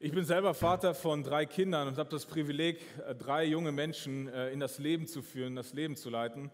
[0.00, 4.28] Ich bin selber Vater von drei Kindern und habe das Privileg, äh, drei junge Menschen
[4.28, 6.52] äh, in das Leben zu führen, das Leben zu leiten.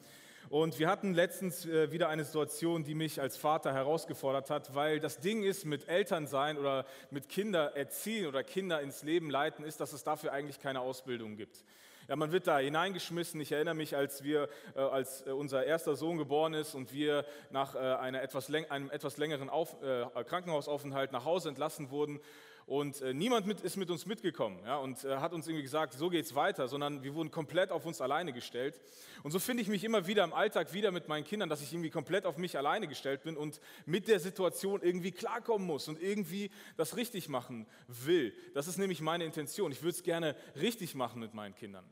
[0.48, 4.98] Und wir hatten letztens äh, wieder eine Situation, die mich als Vater herausgefordert hat, weil
[4.98, 9.78] das Ding ist mit Elternsein oder mit Kinder erziehen oder Kinder ins Leben leiten, ist,
[9.78, 11.64] dass es dafür eigentlich keine Ausbildung gibt.
[12.08, 13.42] Ja, man wird da hineingeschmissen.
[13.42, 18.20] Ich erinnere mich, als wir, als unser erster Sohn geboren ist und wir nach einer
[18.20, 22.20] etwas einem etwas längeren Auf, äh, Krankenhausaufenthalt nach Hause entlassen wurden
[22.66, 25.94] und äh, niemand mit, ist mit uns mitgekommen ja, und äh, hat uns irgendwie gesagt,
[25.94, 28.80] so geht es weiter, sondern wir wurden komplett auf uns alleine gestellt.
[29.22, 31.72] Und so finde ich mich immer wieder im Alltag wieder mit meinen Kindern, dass ich
[31.72, 36.00] irgendwie komplett auf mich alleine gestellt bin und mit der Situation irgendwie klarkommen muss und
[36.00, 38.34] irgendwie das richtig machen will.
[38.54, 39.70] Das ist nämlich meine Intention.
[39.72, 41.84] Ich würde es gerne richtig machen mit meinen Kindern.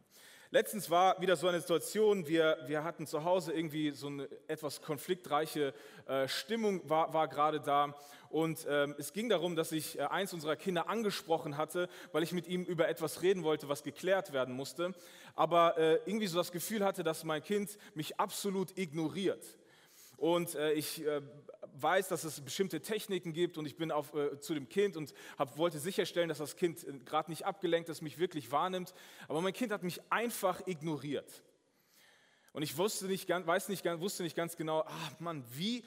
[0.54, 4.82] Letztens war wieder so eine Situation, wir, wir hatten zu Hause irgendwie so eine etwas
[4.82, 5.72] konfliktreiche
[6.06, 7.96] äh, Stimmung war, war gerade da.
[8.28, 12.32] Und ähm, es ging darum, dass ich äh, eins unserer Kinder angesprochen hatte, weil ich
[12.32, 14.92] mit ihm über etwas reden wollte, was geklärt werden musste.
[15.36, 19.42] Aber äh, irgendwie so das Gefühl hatte, dass mein Kind mich absolut ignoriert.
[20.18, 21.22] Und äh, ich äh,
[21.74, 25.14] weiß, dass es bestimmte Techniken gibt und ich bin auf, äh, zu dem Kind und
[25.38, 28.94] hab, wollte sicherstellen, dass das Kind äh, gerade nicht abgelenkt ist, mich wirklich wahrnimmt.
[29.28, 31.42] Aber mein Kind hat mich einfach ignoriert.
[32.52, 35.84] Und ich wusste nicht, weiß nicht, wusste nicht ganz genau, ach Mann, wie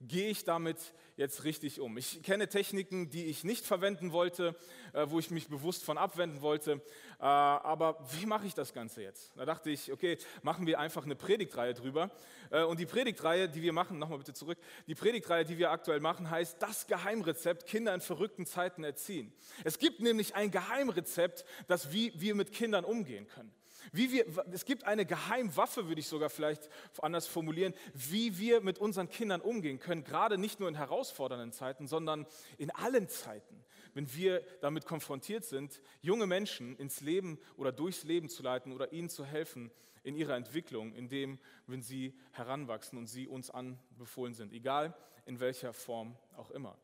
[0.00, 0.78] gehe ich damit
[1.16, 1.96] jetzt richtig um?
[1.96, 4.54] Ich kenne Techniken, die ich nicht verwenden wollte,
[4.92, 6.82] äh, wo ich mich bewusst von abwenden wollte.
[7.18, 9.32] Äh, aber wie mache ich das Ganze jetzt?
[9.36, 12.10] Da dachte ich, okay, machen wir einfach eine Predigtreihe drüber.
[12.50, 16.00] Äh, und die Predigtreihe, die wir machen, nochmal bitte zurück, die Predigtreihe, die wir aktuell
[16.00, 19.32] machen, heißt das Geheimrezept, Kinder in verrückten Zeiten erziehen.
[19.64, 23.52] Es gibt nämlich ein Geheimrezept, das wie wir mit Kindern umgehen können.
[23.92, 26.68] Wie wir, es gibt eine Geheimwaffe, würde ich sogar vielleicht
[27.00, 31.86] anders formulieren, wie wir mit unseren Kindern umgehen können, gerade nicht nur in herausfordernden Zeiten,
[31.86, 32.26] sondern
[32.58, 38.28] in allen Zeiten, wenn wir damit konfrontiert sind, junge Menschen ins Leben oder durchs Leben
[38.28, 39.70] zu leiten oder ihnen zu helfen
[40.02, 45.72] in ihrer Entwicklung, indem, wenn sie heranwachsen und sie uns anbefohlen sind, egal in welcher
[45.72, 46.78] Form auch immer.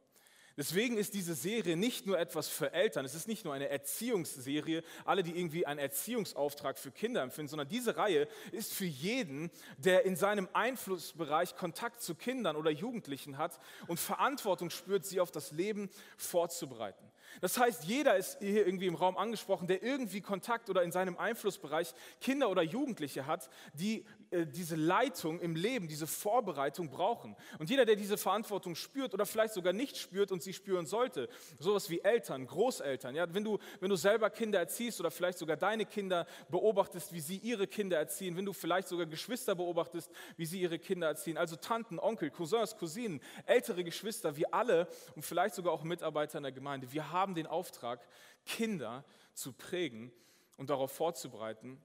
[0.57, 4.83] Deswegen ist diese Serie nicht nur etwas für Eltern, es ist nicht nur eine Erziehungsserie,
[5.05, 10.05] alle, die irgendwie einen Erziehungsauftrag für Kinder empfinden, sondern diese Reihe ist für jeden, der
[10.05, 15.53] in seinem Einflussbereich Kontakt zu Kindern oder Jugendlichen hat und Verantwortung spürt, sie auf das
[15.53, 17.13] Leben vorzubereiten.
[17.41, 21.17] Das heißt, jeder ist hier irgendwie im Raum angesprochen, der irgendwie Kontakt oder in seinem
[21.17, 27.37] Einflussbereich Kinder oder Jugendliche hat, die äh, diese Leitung im Leben, diese Vorbereitung brauchen.
[27.59, 31.29] Und jeder, der diese Verantwortung spürt oder vielleicht sogar nicht spürt und sie spüren sollte,
[31.59, 35.57] sowas wie Eltern, Großeltern, ja, wenn, du, wenn du selber Kinder erziehst oder vielleicht sogar
[35.57, 40.47] deine Kinder beobachtest, wie sie ihre Kinder erziehen, wenn du vielleicht sogar Geschwister beobachtest, wie
[40.47, 45.55] sie ihre Kinder erziehen, also Tanten, Onkel, Cousins, Cousinen, ältere Geschwister, wir alle und vielleicht
[45.55, 48.01] sogar auch Mitarbeiter in der Gemeinde, wir haben den Auftrag,
[48.45, 49.05] Kinder
[49.35, 50.13] zu prägen
[50.57, 51.81] und darauf vorzubereiten,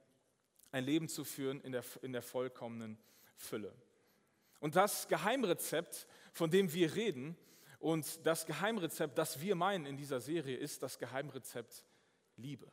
[0.72, 2.98] ein Leben zu führen in der, in der vollkommenen
[3.36, 3.74] Fülle.
[4.60, 7.38] Und das Geheimrezept, von dem wir reden,
[7.80, 11.86] und das Geheimrezept, das wir meinen in dieser Serie, ist das Geheimrezept
[12.36, 12.72] Liebe.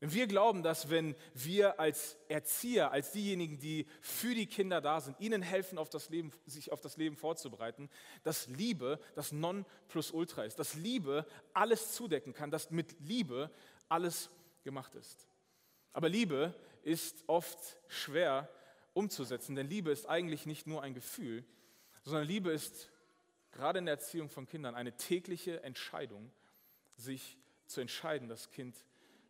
[0.00, 5.00] Denn wir glauben, dass wenn wir als Erzieher, als diejenigen, die für die Kinder da
[5.00, 7.88] sind, ihnen helfen, auf das Leben, sich auf das Leben vorzubereiten,
[8.22, 13.50] dass Liebe das Non-Plus-Ultra ist, dass Liebe alles zudecken kann, dass mit Liebe
[13.88, 14.30] alles
[14.62, 15.28] gemacht ist.
[15.92, 17.58] Aber Liebe ist oft
[17.88, 18.48] schwer
[18.92, 21.44] umzusetzen, denn Liebe ist eigentlich nicht nur ein Gefühl,
[22.04, 22.90] sondern Liebe ist
[23.50, 26.30] gerade in der Erziehung von Kindern eine tägliche Entscheidung,
[26.96, 28.76] sich zu entscheiden, das Kind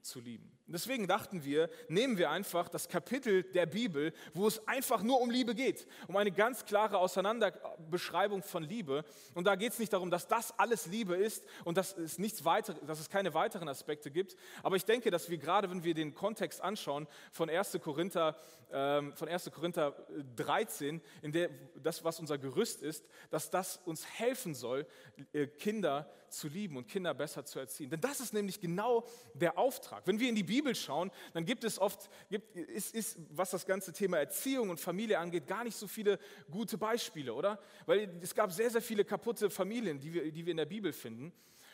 [0.01, 0.59] zu lieben.
[0.67, 5.31] Deswegen dachten wir, nehmen wir einfach das Kapitel der Bibel, wo es einfach nur um
[5.31, 9.05] Liebe geht, um eine ganz klare Auseinanderbeschreibung von Liebe.
[9.35, 12.47] Und da geht es nicht darum, dass das alles Liebe ist und dass es, nichts
[12.47, 14.37] weiter, dass es keine weiteren Aspekte gibt.
[14.63, 17.79] Aber ich denke, dass wir gerade, wenn wir den Kontext anschauen von 1.
[17.83, 18.35] Korinther,
[18.73, 19.51] ähm, von 1.
[19.53, 19.95] Korinther
[20.35, 24.87] 13, in der das, was unser Gerüst ist, dass das uns helfen soll,
[25.35, 27.91] äh, Kinder zu lieben und Kinder besser zu erziehen.
[27.91, 30.07] Denn das ist nämlich genau der Auftrag.
[30.07, 33.67] Wenn wir in die Bibel schauen, dann gibt es oft, gibt, ist, ist, was das
[33.67, 36.19] ganze Thema Erziehung und Familie angeht, gar nicht so viele
[36.51, 37.59] gute Beispiele, oder?
[37.87, 40.93] Weil es gab sehr, sehr viele kaputte Familien, die wir, die wir in der Bibel
[40.93, 41.33] finden.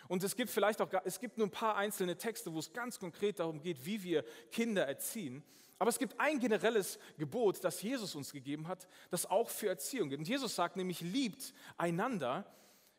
[0.09, 2.99] Und es gibt vielleicht auch, es gibt nur ein paar einzelne Texte, wo es ganz
[2.99, 5.45] konkret darum geht, wie wir Kinder erziehen.
[5.79, 10.09] Aber es gibt ein generelles Gebot, das Jesus uns gegeben hat, das auch für Erziehung
[10.09, 10.19] gilt.
[10.19, 12.45] Und Jesus sagt nämlich, liebt einander,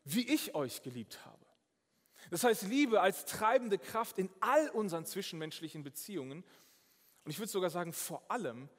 [0.03, 1.40] wie ich euch geliebt habe.
[2.31, 6.43] Das heißt, Liebe als treibende Kraft in all unseren zwischenmenschlichen Beziehungen
[7.23, 8.69] und ich würde sogar sagen, vor allem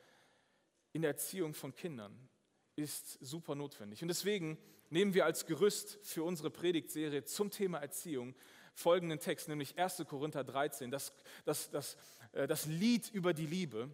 [0.93, 2.29] in der Erziehung von Kindern.
[2.77, 4.03] ist super notwendig.
[4.03, 4.59] Und deswegen
[4.91, 8.35] nehmen wir als Gerüst für unsere Predigtserie zum Thema Erziehung
[8.75, 10.05] folgenden Text, nämlich 1.
[10.09, 11.13] Korinther 13, das,
[11.45, 11.97] das, das,
[12.33, 13.91] äh, das Lied über die Liebe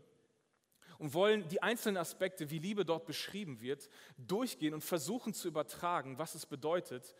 [0.99, 6.19] und wollen die einzelnen Aspekte, wie Liebe dort beschrieben wird, durchgehen und versuchen zu übertragen,
[6.19, 7.15] was es bedeutet,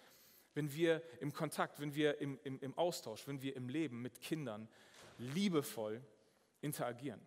[0.59, 4.21] wenn wir im Kontakt, wenn wir im, im, im Austausch, wenn wir im Leben mit
[4.21, 4.69] Kindern
[5.17, 6.03] liebevoll
[6.61, 7.21] interagieren.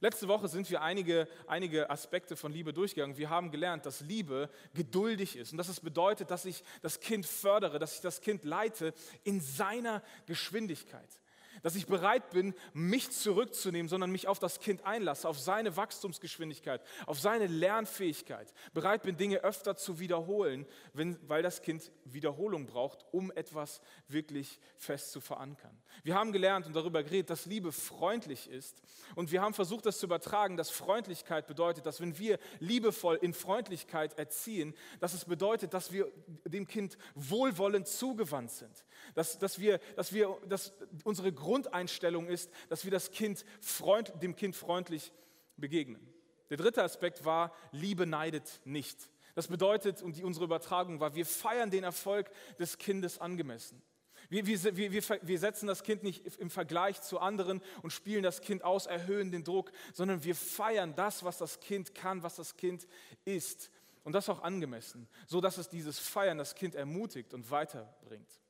[0.00, 3.16] Letzte Woche sind wir einige, einige Aspekte von Liebe durchgegangen.
[3.16, 7.24] Wir haben gelernt, dass Liebe geduldig ist und dass es bedeutet, dass ich das Kind
[7.24, 8.92] fördere, dass ich das Kind leite
[9.24, 11.21] in seiner Geschwindigkeit
[11.62, 16.82] dass ich bereit bin, mich zurückzunehmen, sondern mich auf das Kind einlasse, auf seine Wachstumsgeschwindigkeit,
[17.06, 23.06] auf seine Lernfähigkeit, bereit bin, Dinge öfter zu wiederholen, wenn, weil das Kind Wiederholung braucht,
[23.12, 25.76] um etwas wirklich fest zu verankern.
[26.02, 28.82] Wir haben gelernt und darüber geredet, dass Liebe freundlich ist.
[29.14, 33.34] Und wir haben versucht, das zu übertragen, dass Freundlichkeit bedeutet, dass wenn wir liebevoll in
[33.34, 36.10] Freundlichkeit erziehen, dass es bedeutet, dass wir
[36.44, 40.72] dem Kind wohlwollend zugewandt sind, dass, dass, wir, dass, wir, dass
[41.04, 45.12] unsere Grundeinstellung ist, dass wir das kind freund, dem Kind freundlich
[45.56, 46.06] begegnen.
[46.50, 49.10] Der dritte Aspekt war, Liebe neidet nicht.
[49.34, 53.82] Das bedeutet, und die, unsere Übertragung war, wir feiern den Erfolg des Kindes angemessen.
[54.28, 58.40] Wir, wir, wir, wir, setzen das Kind nicht im Vergleich zu anderen und spielen das
[58.40, 62.56] Kind aus, erhöhen den Druck, sondern wir feiern das, was das Kind kann, was das
[62.56, 62.86] Kind
[63.24, 63.70] ist.
[64.04, 68.41] Und das auch angemessen, so dass es dieses Feiern das Kind ermutigt und weiterbringt.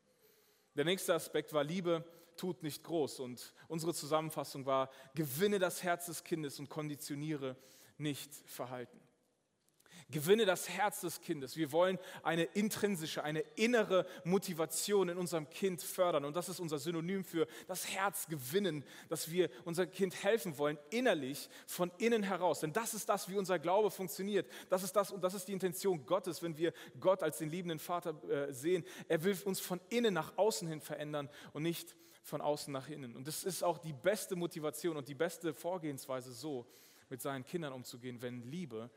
[0.74, 2.04] Der nächste Aspekt war Liebe
[2.36, 3.20] tut nicht groß.
[3.20, 7.56] Und unsere Zusammenfassung war, gewinne das Herz des Kindes und konditioniere
[7.98, 9.01] nicht Verhalten.
[10.12, 11.56] Gewinne das Herz des Kindes.
[11.56, 16.24] Wir wollen eine intrinsische, eine innere Motivation in unserem Kind fördern.
[16.24, 20.78] Und das ist unser Synonym für das Herz gewinnen, dass wir unser Kind helfen wollen,
[20.90, 22.60] innerlich, von innen heraus.
[22.60, 24.48] Denn das ist das, wie unser Glaube funktioniert.
[24.68, 27.80] Das ist das und das ist die Intention Gottes, wenn wir Gott als den liebenden
[27.80, 28.84] Vater äh, sehen.
[29.08, 33.16] Er will uns von innen nach außen hin verändern und nicht von außen nach innen.
[33.16, 36.66] Und das ist auch die beste Motivation und die beste Vorgehensweise, so
[37.08, 38.90] mit seinen Kindern umzugehen, wenn Liebe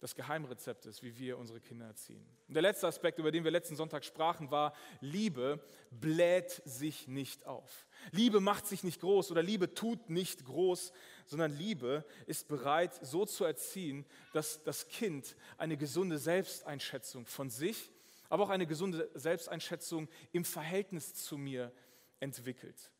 [0.00, 2.24] das Geheimrezept ist, wie wir unsere Kinder erziehen.
[2.48, 5.60] Und der letzte Aspekt, über den wir letzten Sonntag sprachen, war, Liebe
[5.90, 7.86] bläht sich nicht auf.
[8.10, 10.92] Liebe macht sich nicht groß oder Liebe tut nicht groß,
[11.24, 17.90] sondern Liebe ist bereit, so zu erziehen, dass das Kind eine gesunde Selbsteinschätzung von sich,
[18.28, 21.72] aber auch eine gesunde Selbsteinschätzung im Verhältnis zu mir
[22.20, 22.90] entwickelt.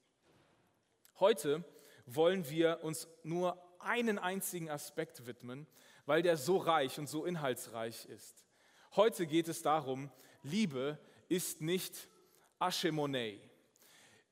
[1.18, 1.62] Heute
[2.06, 5.66] wollen wir uns nur einen einzigen Aspekt widmen,
[6.06, 8.46] weil der so reich und so inhaltsreich ist.
[8.94, 10.10] Heute geht es darum,
[10.42, 10.98] Liebe
[11.28, 12.08] ist nicht
[12.58, 13.38] Aschemonei.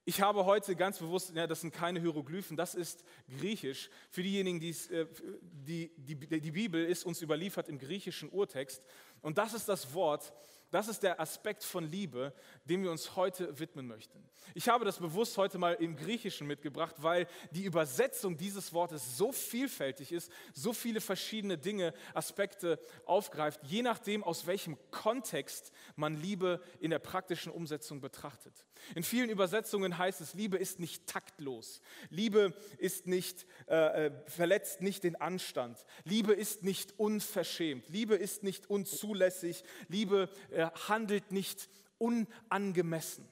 [0.07, 3.05] Ich habe heute ganz bewusst, ja, das sind keine Hieroglyphen, das ist
[3.39, 3.89] Griechisch.
[4.11, 5.07] Für diejenigen, äh,
[5.41, 8.83] die, die, die, die Bibel ist uns überliefert im griechischen Urtext.
[9.23, 10.33] Und das ist das Wort,
[10.75, 12.33] das ist der Aspekt von Liebe,
[12.65, 14.29] dem wir uns heute widmen möchten.
[14.55, 19.31] Ich habe das bewusst heute mal im Griechischen mitgebracht, weil die Übersetzung dieses Wortes so
[19.31, 26.61] vielfältig ist, so viele verschiedene Dinge, Aspekte aufgreift, je nachdem, aus welchem Kontext man Liebe
[26.81, 28.53] in der praktischen Umsetzung betrachtet.
[28.95, 31.81] In vielen Übersetzungen heißt es, Liebe ist nicht taktlos,
[32.11, 38.43] Liebe ist nicht, äh, äh verletzt nicht den Anstand, Liebe ist nicht unverschämt, Liebe ist
[38.43, 41.69] nicht unzulässig, Liebe äh, handelt nicht
[41.99, 43.29] unangemessen.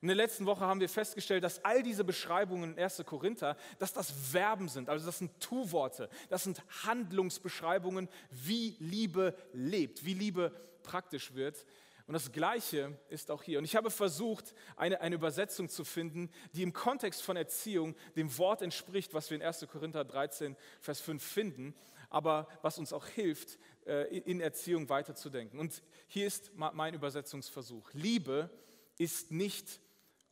[0.00, 3.02] Und in der letzten Woche haben wir festgestellt, dass all diese Beschreibungen in 1.
[3.04, 10.04] Korinther, dass das Verben sind, also das sind Tu-Worte, das sind Handlungsbeschreibungen, wie Liebe lebt,
[10.06, 10.52] wie Liebe
[10.82, 11.66] praktisch wird.
[12.06, 13.58] Und das Gleiche ist auch hier.
[13.58, 18.36] Und ich habe versucht, eine, eine Übersetzung zu finden, die im Kontext von Erziehung dem
[18.38, 19.66] Wort entspricht, was wir in 1.
[19.70, 21.74] Korinther 13, Vers 5 finden,
[22.08, 23.58] aber was uns auch hilft, äh,
[23.90, 25.58] in Erziehung weiterzudenken.
[25.58, 27.90] Und hier ist mein Übersetzungsversuch.
[27.92, 28.50] Liebe
[28.98, 29.80] ist nicht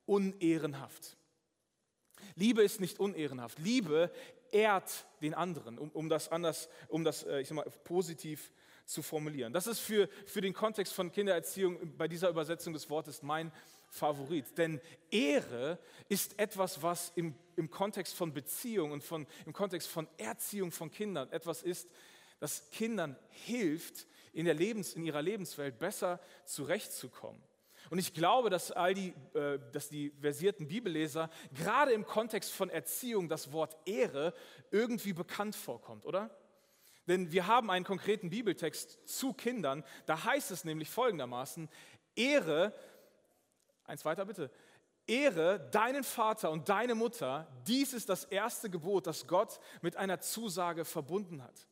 [0.06, 1.16] unehrenhaft.
[2.34, 3.58] Liebe ist nicht unehrenhaft.
[3.58, 4.10] Liebe
[4.50, 8.50] ehrt den anderen, um, um das anders, um das äh, ich sag mal, positiv
[8.84, 9.52] zu formulieren.
[9.52, 13.52] Das ist für, für den Kontext von Kindererziehung bei dieser Übersetzung des Wortes mein
[13.90, 14.56] Favorit.
[14.56, 20.08] Denn Ehre ist etwas, was im, im Kontext von Beziehung und von, im Kontext von
[20.16, 21.88] Erziehung von Kindern etwas ist,
[22.40, 27.42] das Kindern hilft, in, der Lebens, in ihrer Lebenswelt besser zurechtzukommen.
[27.90, 32.68] Und ich glaube, dass all die, äh, dass die versierten Bibelleser gerade im Kontext von
[32.70, 34.34] Erziehung das Wort Ehre
[34.70, 36.30] irgendwie bekannt vorkommt, oder?
[37.06, 41.68] Denn wir haben einen konkreten Bibeltext zu Kindern, da heißt es nämlich folgendermaßen,
[42.14, 42.74] Ehre,
[43.84, 44.50] eins weiter bitte,
[45.06, 50.20] Ehre deinen Vater und deine Mutter, dies ist das erste Gebot, das Gott mit einer
[50.20, 51.66] Zusage verbunden hat.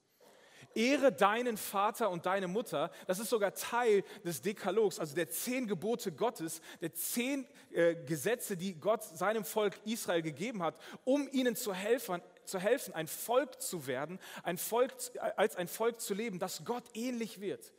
[0.77, 2.91] Ehre deinen Vater und deine Mutter.
[3.07, 8.57] Das ist sogar Teil des Dekalogs, also der zehn Gebote Gottes, der zehn äh, Gesetze,
[8.57, 13.61] die Gott seinem Volk Israel gegeben hat, um ihnen zu helfen, zu helfen, ein Volk
[13.61, 14.93] zu werden, ein Volk,
[15.37, 17.73] als ein Volk zu leben, das Gott ähnlich wird.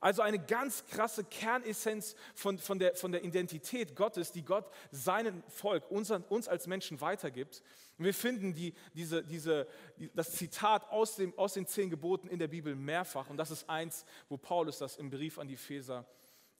[0.00, 5.42] Also eine ganz krasse Kernessenz von, von, der, von der Identität Gottes, die Gott seinem
[5.48, 7.62] Volk, unseren, uns als Menschen weitergibt.
[7.96, 9.66] Wir finden die, diese, diese,
[10.14, 13.28] das Zitat aus, dem, aus den zehn Geboten in der Bibel mehrfach.
[13.28, 16.06] Und das ist eins, wo Paulus das im Brief an die Feser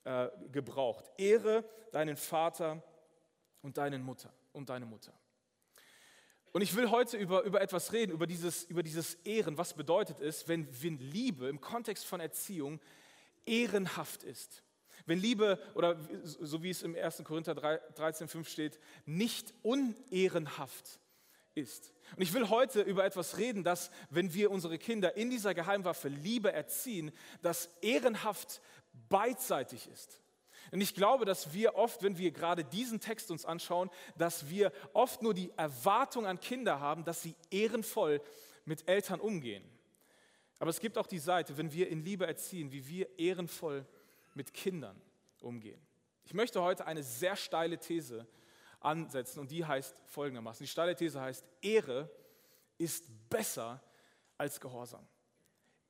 [0.03, 1.05] äh, gebraucht.
[1.17, 2.83] Ehre deinen Vater
[3.63, 5.13] und deinen Mutter und deine Mutter.
[6.53, 9.59] Und ich will heute über, über etwas reden, über dieses, über dieses Ehren.
[9.59, 12.81] Was bedeutet es, wenn, wenn Liebe im Kontext von Erziehung
[13.49, 14.63] ehrenhaft ist.
[15.07, 17.25] Wenn Liebe, oder so wie es im 1.
[17.25, 21.01] Korinther 13,5 steht, nicht unehrenhaft
[21.55, 21.93] ist.
[22.15, 26.09] Und ich will heute über etwas reden, dass, wenn wir unsere Kinder in dieser Geheimwaffe
[26.09, 27.11] Liebe erziehen,
[27.43, 28.61] das ehrenhaft
[29.09, 30.21] beidseitig ist.
[30.71, 34.73] Und ich glaube, dass wir oft, wenn wir gerade diesen Text uns anschauen, dass wir
[34.93, 38.21] oft nur die Erwartung an Kinder haben, dass sie ehrenvoll
[38.65, 39.65] mit Eltern umgehen.
[40.59, 43.87] Aber es gibt auch die Seite, wenn wir in Liebe erziehen, wie wir ehrenvoll
[44.35, 45.01] mit Kindern
[45.41, 45.81] umgehen.
[46.25, 48.27] Ich möchte heute eine sehr steile These
[48.81, 50.65] ansetzen und die heißt folgendermaßen.
[50.65, 52.11] Die steile These heißt, Ehre
[52.77, 53.83] ist besser
[54.37, 55.07] als Gehorsam.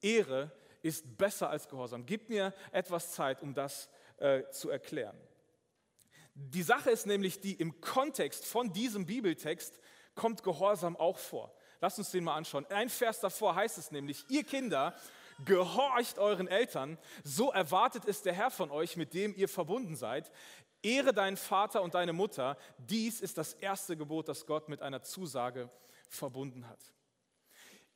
[0.01, 2.07] Ehre ist besser als Gehorsam.
[2.07, 5.19] Gib mir etwas Zeit, um das äh, zu erklären.
[6.35, 9.79] Die Sache ist nämlich die, im Kontext von diesem Bibeltext
[10.15, 11.53] kommt Gehorsam auch vor.
[11.81, 12.67] Lass uns den mal anschauen.
[12.71, 14.95] Ein Vers davor heißt es nämlich, ihr Kinder,
[15.45, 20.31] gehorcht euren Eltern, so erwartet es der Herr von euch, mit dem ihr verbunden seid.
[20.83, 22.57] Ehre deinen Vater und deine Mutter.
[22.79, 25.71] Dies ist das erste Gebot, das Gott mit einer Zusage
[26.09, 26.79] verbunden hat.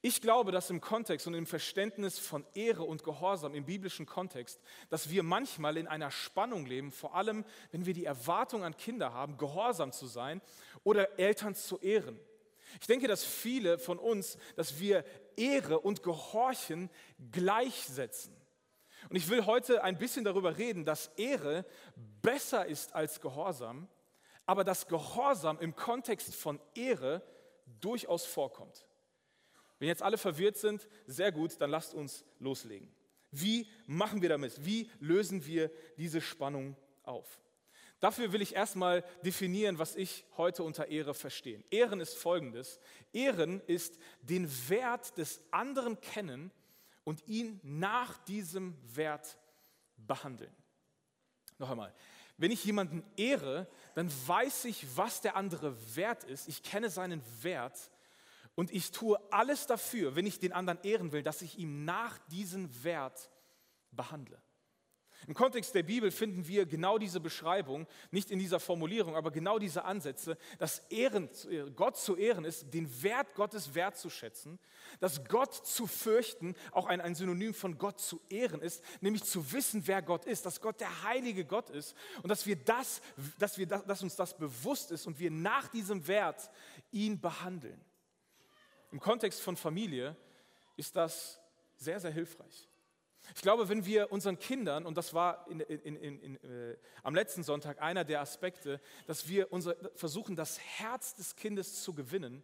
[0.05, 4.61] Ich glaube, dass im Kontext und im Verständnis von Ehre und Gehorsam im biblischen Kontext,
[4.91, 9.12] dass wir manchmal in einer Spannung leben, vor allem wenn wir die Erwartung an Kinder
[9.12, 10.41] haben, gehorsam zu sein
[10.83, 12.19] oder Eltern zu ehren.
[12.81, 15.05] Ich denke, dass viele von uns, dass wir
[15.37, 16.91] Ehre und Gehorchen
[17.31, 18.35] gleichsetzen.
[19.09, 21.64] Und ich will heute ein bisschen darüber reden, dass Ehre
[22.23, 23.88] besser ist als Gehorsam,
[24.47, 27.23] aber dass Gehorsam im Kontext von Ehre
[27.81, 28.87] durchaus vorkommt.
[29.79, 32.95] Wenn jetzt alle verwirrt sind, sehr gut, dann lasst uns loslegen.
[33.33, 34.64] Wie machen wir damit?
[34.64, 37.41] Wie lösen wir diese Spannung auf?
[38.02, 41.62] Dafür will ich erstmal definieren, was ich heute unter Ehre verstehe.
[41.71, 42.80] Ehren ist folgendes.
[43.12, 46.50] Ehren ist den Wert des anderen kennen
[47.04, 49.38] und ihn nach diesem Wert
[49.97, 50.52] behandeln.
[51.59, 51.94] Noch einmal.
[52.38, 56.49] Wenn ich jemanden ehre, dann weiß ich, was der andere wert ist.
[56.49, 57.92] Ich kenne seinen Wert
[58.56, 62.18] und ich tue alles dafür, wenn ich den anderen ehren will, dass ich ihm nach
[62.30, 63.30] diesem Wert
[63.92, 64.42] behandle.
[65.26, 69.59] Im Kontext der Bibel finden wir genau diese Beschreibung, nicht in dieser Formulierung, aber genau
[69.59, 71.29] diese Ansätze, dass Ehren,
[71.76, 74.59] Gott zu ehren ist, den Wert Gottes wertzuschätzen,
[75.00, 79.52] dass Gott zu fürchten auch ein, ein Synonym von Gott zu ehren ist, nämlich zu
[79.52, 83.00] wissen, wer Gott ist, dass Gott der heilige Gott ist und dass, wir das,
[83.38, 86.50] dass, wir das, dass uns das bewusst ist und wir nach diesem Wert
[86.91, 87.81] ihn behandeln.
[88.91, 90.17] Im Kontext von Familie
[90.76, 91.41] ist das
[91.76, 92.69] sehr, sehr hilfreich.
[93.35, 97.43] Ich glaube, wenn wir unseren Kindern, und das war in, in, in, äh, am letzten
[97.43, 102.43] Sonntag einer der Aspekte, dass wir unser, versuchen, das Herz des Kindes zu gewinnen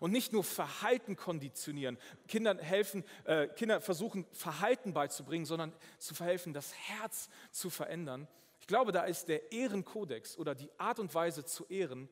[0.00, 1.98] und nicht nur Verhalten konditionieren.
[2.28, 8.28] Kindern helfen, äh, Kinder versuchen, Verhalten beizubringen, sondern zu verhelfen, das Herz zu verändern.
[8.60, 12.08] Ich glaube, da ist der Ehrenkodex oder die Art und Weise zu ehren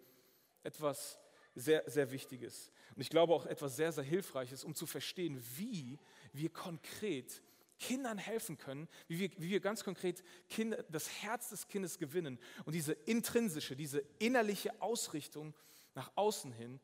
[0.62, 1.18] etwas
[1.54, 2.72] sehr, sehr Wichtiges.
[2.94, 5.98] Und ich glaube auch etwas sehr, sehr Hilfreiches, um zu verstehen, wie
[6.32, 7.42] wir konkret
[7.78, 12.38] Kindern helfen können, wie wir, wie wir ganz konkret Kinder, das Herz des Kindes gewinnen
[12.64, 15.54] und diese intrinsische, diese innerliche Ausrichtung
[15.94, 16.80] nach außen hin,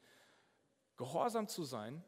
[0.96, 2.04] gehorsam zu sein,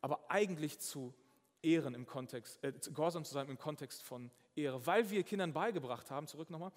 [0.00, 1.14] aber eigentlich zu
[1.62, 6.10] ehren im Kontext, äh, gehorsam zu sein im Kontext von Ehre, weil wir Kindern beigebracht
[6.10, 6.72] haben, zurück nochmal,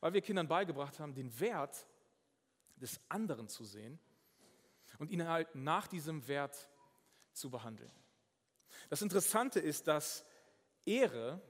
[0.00, 1.86] weil wir Kindern beigebracht haben, den Wert
[2.76, 4.00] des anderen zu sehen
[4.98, 6.68] und ihn halt nach diesem Wert
[7.32, 7.90] zu behandeln.
[8.90, 10.24] Das Interessante ist, dass
[10.84, 11.40] Ehre,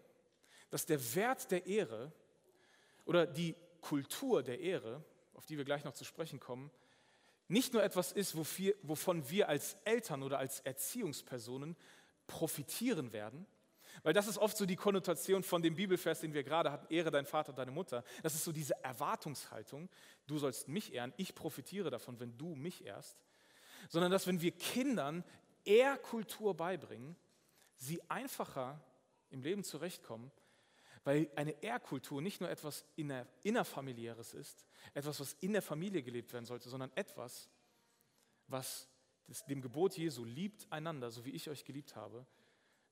[0.70, 2.12] dass der Wert der Ehre
[3.04, 6.70] oder die Kultur der Ehre, auf die wir gleich noch zu sprechen kommen,
[7.48, 11.76] nicht nur etwas ist, wovon wir als Eltern oder als Erziehungspersonen
[12.26, 13.46] profitieren werden,
[14.02, 17.10] weil das ist oft so die Konnotation von dem Bibelvers, den wir gerade hatten, Ehre
[17.10, 18.04] dein Vater und deine Mutter.
[18.22, 19.88] Das ist so diese Erwartungshaltung,
[20.26, 23.16] du sollst mich ehren, ich profitiere davon, wenn du mich ehrst.
[23.88, 25.24] Sondern dass wenn wir Kindern
[25.64, 27.16] Ehrkultur beibringen,
[27.76, 28.80] sie einfacher
[29.32, 30.30] im Leben zurechtkommen,
[31.04, 36.32] weil eine Ehrkultur nicht nur etwas inner, innerfamiliäres ist, etwas, was in der Familie gelebt
[36.32, 37.50] werden sollte, sondern etwas,
[38.46, 38.88] was
[39.48, 42.26] dem Gebot Jesu liebt einander, so wie ich euch geliebt habe,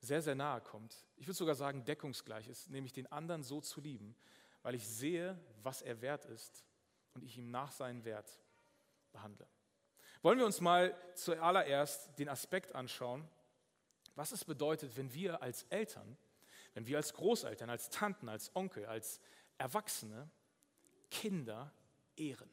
[0.00, 1.04] sehr, sehr nahe kommt.
[1.16, 4.16] Ich würde sogar sagen, deckungsgleich ist, nämlich den anderen so zu lieben,
[4.62, 6.64] weil ich sehe, was er wert ist
[7.14, 8.40] und ich ihm nach seinem Wert
[9.12, 9.46] behandle.
[10.22, 13.28] Wollen wir uns mal zuallererst den Aspekt anschauen,
[14.14, 16.16] was es bedeutet, wenn wir als Eltern,
[16.74, 19.20] wenn wir als Großeltern, als Tanten, als Onkel, als
[19.58, 20.30] Erwachsene
[21.10, 21.72] Kinder
[22.16, 22.48] ehren.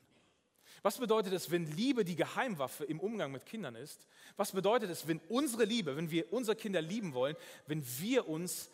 [0.82, 4.08] Was bedeutet es, wenn Liebe die Geheimwaffe im Umgang mit Kindern ist?
[4.36, 8.70] Was bedeutet es, wenn unsere Liebe, wenn wir unsere Kinder lieben wollen, wenn wir uns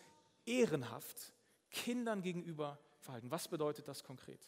[0.46, 1.34] ehrenhaft
[1.72, 3.32] Kindern gegenüber verhalten?
[3.32, 4.42] Was bedeutet das konkret?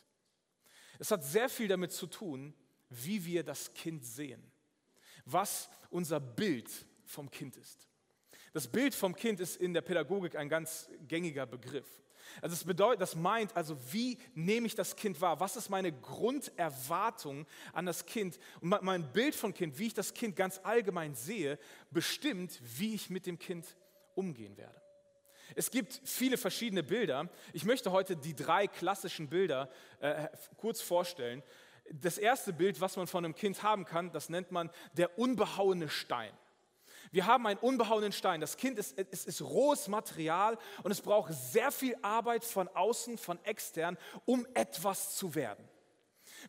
[1.00, 2.54] Es hat sehr viel damit zu tun,
[2.90, 4.44] wie wir das Kind sehen,
[5.26, 6.70] was unser Bild
[7.06, 7.88] vom Kind ist.
[8.56, 12.02] Das Bild vom Kind ist in der Pädagogik ein ganz gängiger Begriff.
[12.42, 15.42] Also das bedeutet, das meint also, wie nehme ich das Kind wahr?
[15.42, 18.40] Was ist meine Grunderwartung an das Kind?
[18.62, 21.60] Und mein Bild von Kind, wie ich das Kind ganz allgemein sehe,
[21.92, 23.76] bestimmt, wie ich mit dem Kind
[24.14, 24.82] umgehen werde.
[25.54, 27.30] Es gibt viele verschiedene Bilder.
[27.52, 29.70] Ich möchte heute die drei klassischen Bilder
[30.00, 31.44] äh, kurz vorstellen.
[31.92, 35.90] Das erste Bild, was man von einem Kind haben kann, das nennt man der unbehauene
[35.90, 36.32] Stein.
[37.16, 38.42] Wir haben einen unbehauenen Stein.
[38.42, 43.18] Das Kind ist, es ist rohes Material und es braucht sehr viel Arbeit von außen,
[43.18, 45.66] von extern, um etwas zu werden.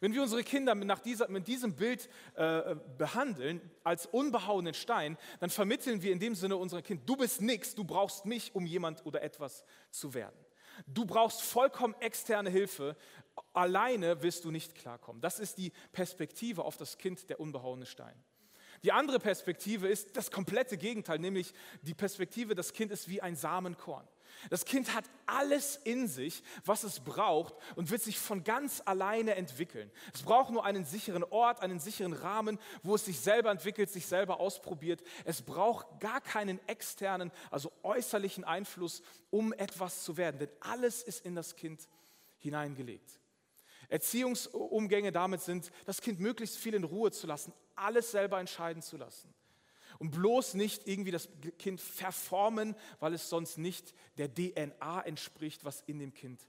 [0.01, 5.51] Wenn wir unsere Kinder nach dieser, mit diesem Bild äh, behandeln, als unbehauenen Stein, dann
[5.51, 9.07] vermitteln wir in dem Sinne unserem Kind, du bist nichts, du brauchst mich, um jemand
[9.07, 10.35] oder etwas zu werden.
[10.89, 12.97] Du brauchst vollkommen externe Hilfe,
[13.53, 15.23] alleine wirst du nicht klarkommen.
[15.23, 18.21] Das ist die Perspektive auf das Kind, der unbehauene Stein.
[18.87, 21.53] Die andere Perspektive ist das komplette Gegenteil, nämlich
[21.83, 24.07] die Perspektive, das Kind ist wie ein Samenkorn.
[24.49, 29.35] Das Kind hat alles in sich, was es braucht und wird sich von ganz alleine
[29.35, 29.91] entwickeln.
[30.15, 34.07] Es braucht nur einen sicheren Ort, einen sicheren Rahmen, wo es sich selber entwickelt, sich
[34.07, 35.03] selber ausprobiert.
[35.25, 41.27] Es braucht gar keinen externen, also äußerlichen Einfluss, um etwas zu werden, denn alles ist
[41.27, 41.89] in das Kind
[42.39, 43.19] hineingelegt.
[43.89, 48.97] Erziehungsumgänge damit sind, das Kind möglichst viel in Ruhe zu lassen, alles selber entscheiden zu
[48.97, 49.33] lassen.
[49.99, 55.81] Und bloß nicht irgendwie das Kind verformen, weil es sonst nicht der DNA entspricht, was
[55.83, 56.47] in dem Kind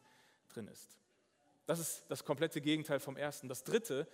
[0.50, 0.98] drin ist.
[1.66, 3.48] Das ist das komplette Gegenteil vom ersten.
[3.48, 4.08] Das dritte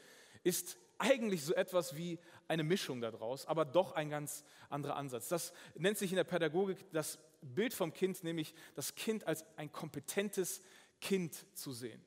[0.44, 5.30] ist eigentlich so etwas wie eine Mischung daraus, aber doch ein ganz anderer Ansatz.
[5.30, 9.72] Das nennt sich in der Pädagogik das Bild vom Kind, nämlich das Kind als ein
[9.72, 10.62] kompetentes
[11.02, 12.04] Kind zu sehen.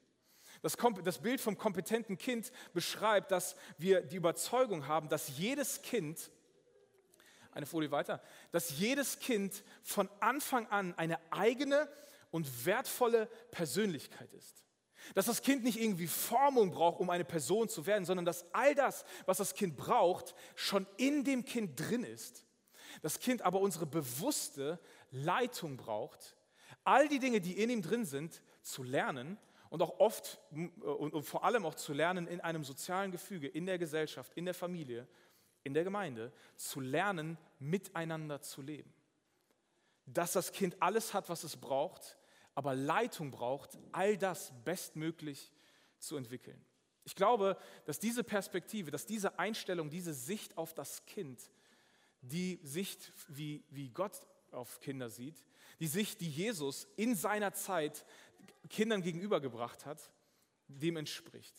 [0.63, 6.31] Das, das Bild vom kompetenten Kind beschreibt, dass wir die Überzeugung haben, dass jedes Kind,
[7.53, 11.89] eine Folie weiter, dass jedes Kind von Anfang an eine eigene
[12.31, 14.63] und wertvolle Persönlichkeit ist.
[15.15, 18.75] Dass das Kind nicht irgendwie Formung braucht, um eine Person zu werden, sondern dass all
[18.75, 22.45] das, was das Kind braucht, schon in dem Kind drin ist.
[23.03, 26.37] Das Kind aber unsere bewusste Leitung braucht,
[26.85, 29.39] all die Dinge, die in ihm drin sind, zu lernen
[29.71, 33.67] und auch oft äh, und, vor allem auch zu lernen, in einem sozialen Gefüge, in
[33.67, 35.07] der Gesellschaft, in der Familie,
[35.65, 38.93] in der Gemeinde, zu lernen, miteinander zu leben.
[40.07, 42.17] Dass das Kind alles hat, was es braucht,
[42.55, 45.53] aber Leitung braucht, all das bestmöglich
[45.99, 46.65] zu entwickeln.
[47.05, 51.41] Ich glaube, dass diese Perspektive, dass diese Einstellung, diese Sicht auf das Kind,
[52.21, 55.45] die Sicht, wie, wie Gott auf Kinder sieht,
[55.79, 58.05] die Sicht, die Jesus in seiner Zeit
[58.69, 60.11] Kindern gegenübergebracht hat,
[60.69, 61.55] dem entspricht.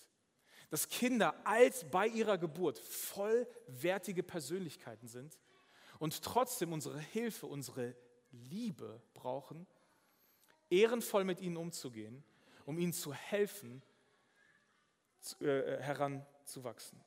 [0.70, 5.38] Dass Kinder als bei ihrer Geburt vollwertige Persönlichkeiten sind
[6.00, 7.96] und trotzdem unsere Hilfe, unsere
[8.32, 9.66] Liebe brauchen,
[10.70, 12.24] ehrenvoll mit ihnen umzugehen,
[12.66, 13.82] um ihnen zu helfen,
[15.40, 17.00] äh, heranzuwachsen.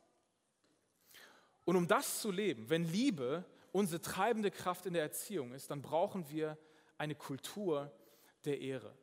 [1.66, 5.82] Und um das zu leben, wenn Liebe unsere treibende Kraft in der Erziehung ist, dann
[5.82, 6.56] brauchen wir
[6.96, 7.92] eine Kultur
[8.44, 8.96] der Ehre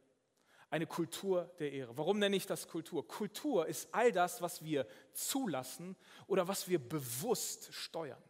[0.69, 1.97] eine Kultur der Ehre.
[1.97, 3.07] Warum nenne ich das Kultur?
[3.07, 5.95] Kultur ist all das, was wir zulassen
[6.27, 8.21] oder was wir bewusst steuern.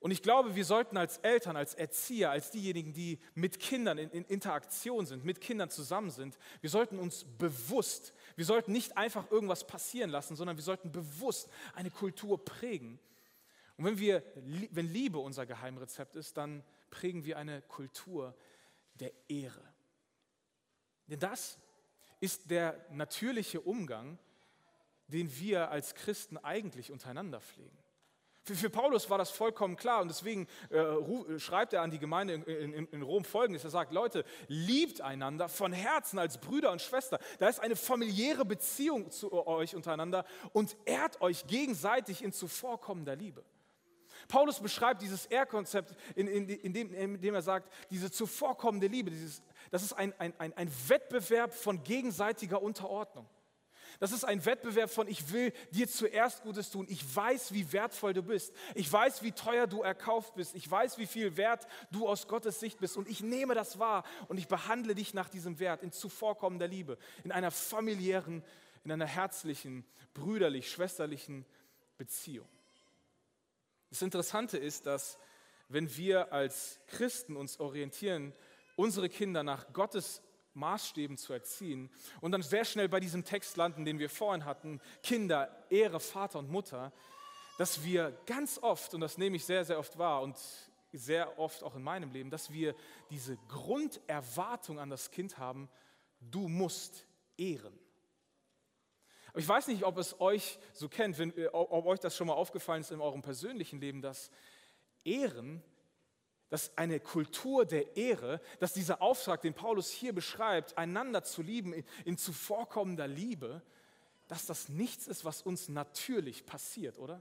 [0.00, 4.10] Und ich glaube, wir sollten als Eltern, als Erzieher, als diejenigen, die mit Kindern in,
[4.10, 9.30] in, Interaktion sind, mit Kindern zusammen sind, wir sollten uns bewusst, wir sollten nicht einfach
[9.30, 12.98] irgendwas passieren lassen, sondern wir sollten bewusst eine Kultur prägen.
[13.78, 14.22] Und wenn, wir,
[14.72, 18.36] wenn Liebe unser Geheimrezept ist, dann prägen wir eine Kultur
[19.00, 19.73] der Ehre.
[21.06, 21.58] Denn das
[22.20, 24.18] ist der natürliche Umgang,
[25.08, 27.76] den wir als Christen eigentlich untereinander pflegen.
[28.46, 32.34] Für, für, Paulus war das vollkommen klar und deswegen äh, schreibt er an die Gemeinde
[32.34, 33.64] in, in, in, Rom folgendes.
[33.64, 37.18] Er sagt, Leute, liebt einander von Herzen als Brüder und Schwester.
[37.38, 43.42] Da ist eine familiäre Beziehung zu euch untereinander und ehrt euch gegenseitig in zuvorkommender Liebe.
[44.28, 49.82] Paulus beschreibt dieses Ehrkonzept, in, in, indem, indem er sagt, diese zuvorkommende Liebe, dieses, das
[49.82, 53.26] ist ein, ein, ein, ein Wettbewerb von gegenseitiger Unterordnung.
[54.00, 56.86] Das ist ein Wettbewerb von, ich will dir zuerst Gutes tun.
[56.88, 58.52] Ich weiß, wie wertvoll du bist.
[58.74, 60.54] Ich weiß, wie teuer du erkauft bist.
[60.54, 62.96] Ich weiß, wie viel wert du aus Gottes Sicht bist.
[62.96, 66.98] Und ich nehme das wahr und ich behandle dich nach diesem Wert in zuvorkommender Liebe,
[67.22, 68.42] in einer familiären,
[68.84, 71.44] in einer herzlichen, brüderlich, schwesterlichen
[71.96, 72.48] Beziehung.
[73.94, 75.20] Das Interessante ist, dass
[75.68, 78.32] wenn wir als Christen uns orientieren,
[78.74, 80.20] unsere Kinder nach Gottes
[80.54, 81.88] Maßstäben zu erziehen
[82.20, 86.40] und dann sehr schnell bei diesem Text landen, den wir vorhin hatten, Kinder, Ehre, Vater
[86.40, 86.92] und Mutter,
[87.56, 90.36] dass wir ganz oft, und das nehme ich sehr, sehr oft wahr und
[90.92, 92.74] sehr oft auch in meinem Leben, dass wir
[93.10, 95.68] diese Grunderwartung an das Kind haben,
[96.18, 97.06] du musst
[97.38, 97.78] ehren.
[99.36, 102.82] Ich weiß nicht, ob es euch so kennt, wenn, ob euch das schon mal aufgefallen
[102.82, 104.30] ist in eurem persönlichen Leben, dass
[105.04, 105.62] Ehren
[106.54, 111.72] dass eine Kultur der Ehre, dass dieser Auftrag, den Paulus hier beschreibt, einander zu lieben
[111.72, 113.60] in, in zuvorkommender Liebe,
[114.28, 117.20] dass das nichts ist, was uns natürlich passiert, oder?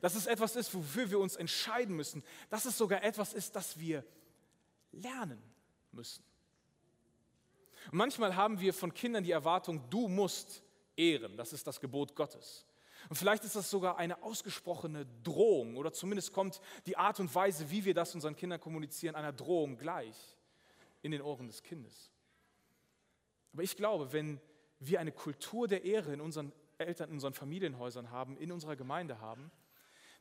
[0.00, 2.24] Dass es etwas ist, wofür wir uns entscheiden müssen.
[2.48, 4.04] Dass es sogar etwas ist, das wir
[4.90, 5.42] lernen
[5.92, 6.24] müssen.
[7.92, 10.62] Und manchmal haben wir von Kindern die Erwartung, du musst
[10.96, 11.36] ehren.
[11.36, 12.66] Das ist das Gebot Gottes.
[13.08, 17.70] Und vielleicht ist das sogar eine ausgesprochene Drohung oder zumindest kommt die Art und Weise,
[17.70, 20.16] wie wir das unseren Kindern kommunizieren, einer Drohung gleich
[21.02, 22.10] in den Ohren des Kindes.
[23.52, 24.40] Aber ich glaube, wenn
[24.80, 29.20] wir eine Kultur der Ehre in unseren Eltern, in unseren Familienhäusern haben, in unserer Gemeinde
[29.20, 29.50] haben,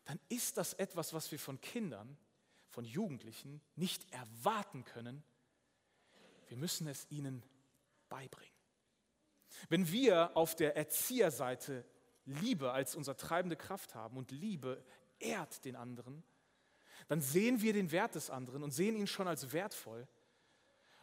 [0.05, 2.17] dann ist das etwas, was wir von Kindern,
[2.69, 5.23] von Jugendlichen nicht erwarten können.
[6.47, 7.43] Wir müssen es ihnen
[8.07, 8.54] beibringen.
[9.69, 11.85] Wenn wir auf der Erzieherseite
[12.25, 14.83] Liebe als unsere treibende Kraft haben und Liebe
[15.19, 16.23] ehrt den anderen,
[17.07, 20.07] dann sehen wir den Wert des anderen und sehen ihn schon als wertvoll.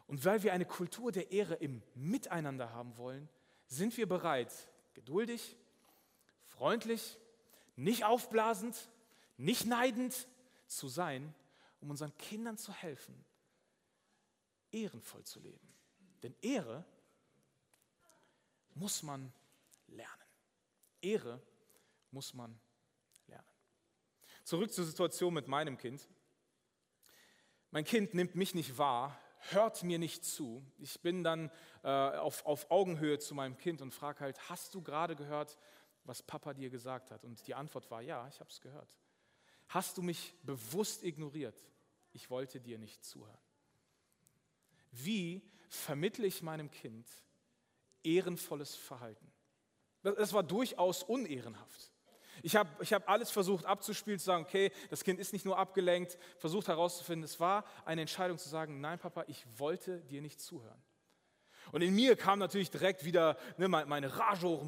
[0.07, 3.29] Und weil wir eine Kultur der Ehre im Miteinander haben wollen,
[3.67, 4.53] sind wir bereit,
[4.95, 5.57] geduldig,
[6.47, 7.19] freundlich,
[7.77, 8.91] nicht aufblasend,
[9.37, 10.29] nicht neidend
[10.67, 11.35] zu sein,
[11.81, 13.25] um unseren Kindern zu helfen,
[14.71, 15.69] ehrenvoll zu leben.
[16.23, 16.85] Denn Ehre
[18.75, 19.33] muss man
[19.89, 20.23] lernen.
[21.01, 21.41] Ehre
[22.11, 22.59] muss man
[23.27, 23.47] lernen.
[24.45, 26.09] Zurück zur Situation mit meinem Kind.
[27.71, 29.19] Mein Kind nimmt mich nicht wahr,
[29.51, 30.65] hört mir nicht zu.
[30.79, 31.51] Ich bin dann
[31.83, 35.59] äh, auf, auf Augenhöhe zu meinem Kind und frage halt, hast du gerade gehört,
[36.05, 37.25] was Papa dir gesagt hat?
[37.25, 38.99] Und die Antwort war, ja, ich habe es gehört.
[39.69, 41.57] Hast du mich bewusst ignoriert?
[42.13, 43.39] Ich wollte dir nicht zuhören.
[44.91, 47.09] Wie vermittle ich meinem Kind
[48.05, 49.33] ehrenvolles Verhalten?
[50.03, 51.93] Das war durchaus unehrenhaft.
[52.43, 55.59] Ich habe ich hab alles versucht abzuspielen, zu sagen, okay, das Kind ist nicht nur
[55.59, 60.41] abgelenkt, versucht herauszufinden, es war eine Entscheidung zu sagen, nein Papa, ich wollte dir nicht
[60.41, 60.83] zuhören.
[61.71, 64.65] Und in mir kam natürlich direkt wieder ne, meine Rage hoch,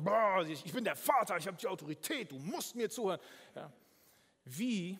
[0.47, 3.20] ich, bin der Vater, ich habe die Autorität, du musst mir zuhören.
[3.57, 3.73] Ja.
[4.44, 4.99] Wie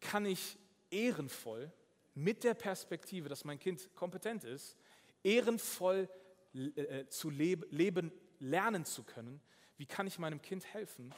[0.00, 0.58] kann ich
[0.90, 1.70] ehrenvoll
[2.14, 4.76] mit der Perspektive, dass mein Kind kompetent ist,
[5.22, 6.08] ehrenvoll
[6.54, 9.40] äh, zu leb leben lernen zu können,
[9.76, 11.14] wie kann ich meinem Kind helfen,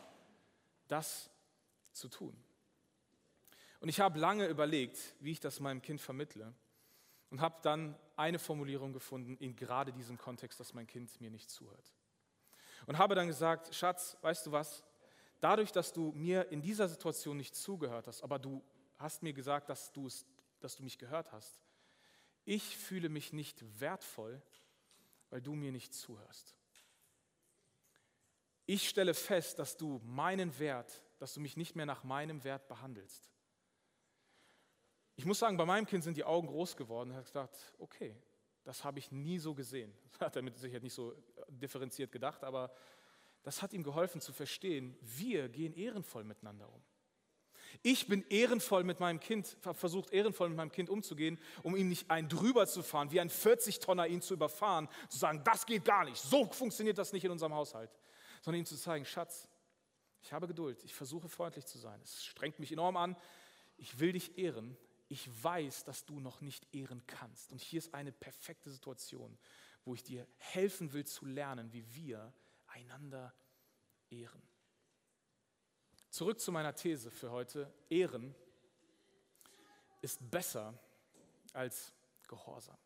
[0.88, 1.31] das
[1.92, 2.37] zu tun.
[3.81, 6.55] Und ich habe lange überlegt, wie ich das meinem Kind vermittle
[7.31, 11.51] und habe dann eine Formulierung gefunden in gerade diesem Kontext, dass mein Kind mir nicht
[11.51, 11.92] zuhört.
[12.87, 14.85] Und habe dann gesagt, Schatz, weißt du was,
[15.40, 18.62] dadurch, dass du mir in dieser Situation nicht zugehört hast, aber du
[18.99, 19.92] hast mir gesagt, dass,
[20.61, 21.61] dass du mich gehört hast,
[22.44, 24.40] ich fühle mich nicht wertvoll,
[25.35, 26.55] weil du mir nicht zuhörst.
[28.66, 32.68] Ich stelle fest, dass du meinen Wert, dass du mich nicht mehr nach meinem Wert
[32.68, 33.33] behandelst.
[35.16, 37.11] Ich muss sagen, bei meinem Kind sind die Augen groß geworden.
[37.11, 38.16] Er hat gesagt, okay,
[38.62, 39.92] das habe ich nie so gesehen.
[40.12, 41.16] Das hat er mit Sicherheit nicht so
[41.49, 42.73] differenziert gedacht, aber
[43.42, 46.85] das hat ihm geholfen zu verstehen, wir gehen ehrenvoll miteinander um.
[47.83, 52.11] Ich bin ehrenvoll mit meinem Kind, versucht ehrenvoll mit meinem Kind umzugehen, um ihm nicht
[52.11, 56.05] einen drüber zu fahren, wie ein 40-Tonner ihn zu überfahren, zu sagen, das geht gar
[56.05, 57.91] nicht, so funktioniert das nicht in unserem Haushalt
[58.45, 59.49] sondern ihm zu zeigen, Schatz,
[60.21, 63.17] ich habe Geduld, ich versuche freundlich zu sein, es strengt mich enorm an,
[63.79, 64.77] ich will dich ehren,
[65.09, 67.53] ich weiß, dass du noch nicht ehren kannst.
[67.53, 69.39] Und hier ist eine perfekte Situation,
[69.85, 72.35] wo ich dir helfen will zu lernen, wie wir
[72.67, 73.35] einander
[74.11, 74.43] ehren.
[76.14, 77.68] Zurück zu meiner These für heute.
[77.90, 78.37] Ehren
[80.00, 80.72] ist besser
[81.53, 81.92] als
[82.29, 82.77] Gehorsam.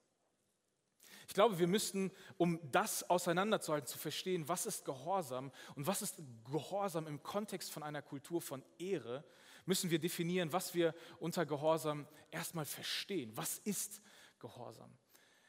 [1.26, 6.22] Ich glaube, wir müssten, um das auseinanderzuhalten, zu verstehen, was ist Gehorsam und was ist
[6.50, 9.22] Gehorsam im Kontext von einer Kultur von Ehre,
[9.66, 13.36] müssen wir definieren, was wir unter Gehorsam erstmal verstehen.
[13.36, 14.00] Was ist
[14.38, 14.90] Gehorsam?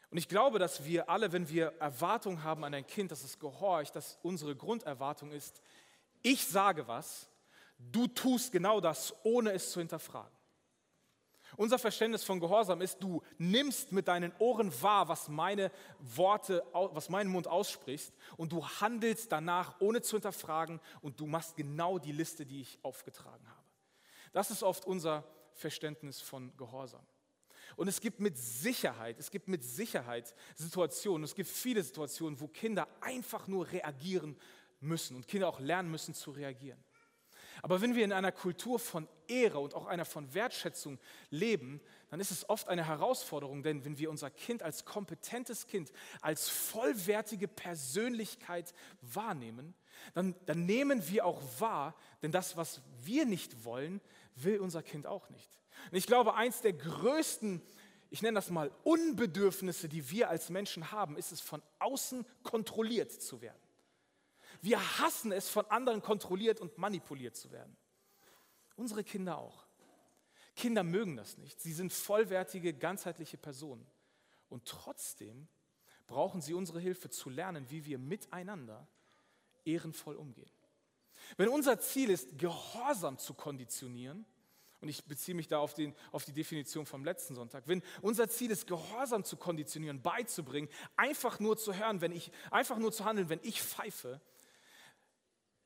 [0.09, 3.39] Und ich glaube, dass wir alle, wenn wir Erwartungen haben an ein Kind, dass es
[3.39, 5.61] gehorcht, dass unsere Grunderwartung ist,
[6.21, 7.29] ich sage was,
[7.79, 10.37] du tust genau das, ohne es zu hinterfragen.
[11.57, 17.09] Unser Verständnis von Gehorsam ist, du nimmst mit deinen Ohren wahr, was meine Worte, was
[17.09, 22.11] mein Mund ausspricht und du handelst danach, ohne zu hinterfragen und du machst genau die
[22.11, 23.63] Liste, die ich aufgetragen habe.
[24.31, 27.05] Das ist oft unser Verständnis von Gehorsam.
[27.75, 32.47] Und es gibt mit Sicherheit, es gibt mit Sicherheit Situationen, es gibt viele Situationen, wo
[32.47, 34.37] Kinder einfach nur reagieren
[34.81, 36.83] müssen und Kinder auch lernen müssen zu reagieren.
[37.61, 42.19] Aber wenn wir in einer Kultur von Ehre und auch einer von Wertschätzung leben, dann
[42.19, 45.91] ist es oft eine Herausforderung, denn wenn wir unser Kind als kompetentes Kind,
[46.21, 49.75] als vollwertige Persönlichkeit wahrnehmen,
[50.13, 54.01] dann, dann nehmen wir auch wahr, denn das, was wir nicht wollen,
[54.35, 55.49] will unser Kind auch nicht.
[55.91, 57.61] Und ich glaube, eins der größten,
[58.09, 63.11] ich nenne das mal Unbedürfnisse, die wir als Menschen haben, ist es, von außen kontrolliert
[63.11, 63.59] zu werden.
[64.61, 67.75] Wir hassen es, von anderen kontrolliert und manipuliert zu werden.
[68.75, 69.65] Unsere Kinder auch.
[70.55, 71.59] Kinder mögen das nicht.
[71.61, 73.85] Sie sind vollwertige, ganzheitliche Personen.
[74.49, 75.47] Und trotzdem
[76.07, 78.87] brauchen sie unsere Hilfe zu lernen, wie wir miteinander
[79.63, 80.51] ehrenvoll umgehen.
[81.37, 84.25] Wenn unser Ziel ist, Gehorsam zu konditionieren,
[84.81, 87.67] und ich beziehe mich da auf, den, auf die Definition vom letzten Sonntag.
[87.67, 92.77] Wenn unser Ziel ist, Gehorsam zu konditionieren, beizubringen, einfach nur zu hören, wenn ich, einfach
[92.77, 94.21] nur zu handeln, wenn ich pfeife,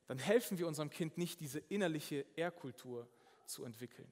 [0.07, 3.07] dann helfen wir unserem Kind nicht, diese innerliche Ehrkultur
[3.45, 4.11] zu entwickeln.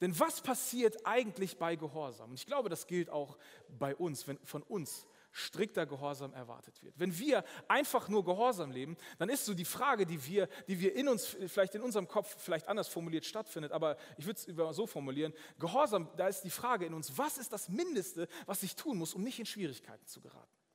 [0.00, 2.30] Denn was passiert eigentlich bei Gehorsam?
[2.30, 3.38] Und ich glaube, das gilt auch
[3.78, 6.98] bei uns, wenn von uns strikter Gehorsam erwartet wird.
[6.98, 10.94] Wenn wir einfach nur Gehorsam leben, dann ist so die Frage, die wir, die wir
[10.94, 14.86] in uns, vielleicht in unserem Kopf vielleicht anders formuliert stattfindet, aber ich würde es so
[14.86, 18.96] formulieren, Gehorsam, da ist die Frage in uns, was ist das Mindeste, was ich tun
[18.96, 20.65] muss, um nicht in Schwierigkeiten zu geraten?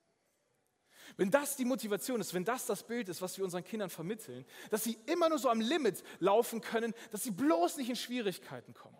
[1.16, 4.44] Wenn das die Motivation ist, wenn das das Bild ist, was wir unseren Kindern vermitteln,
[4.70, 8.74] dass sie immer nur so am Limit laufen können, dass sie bloß nicht in Schwierigkeiten
[8.74, 8.96] kommen,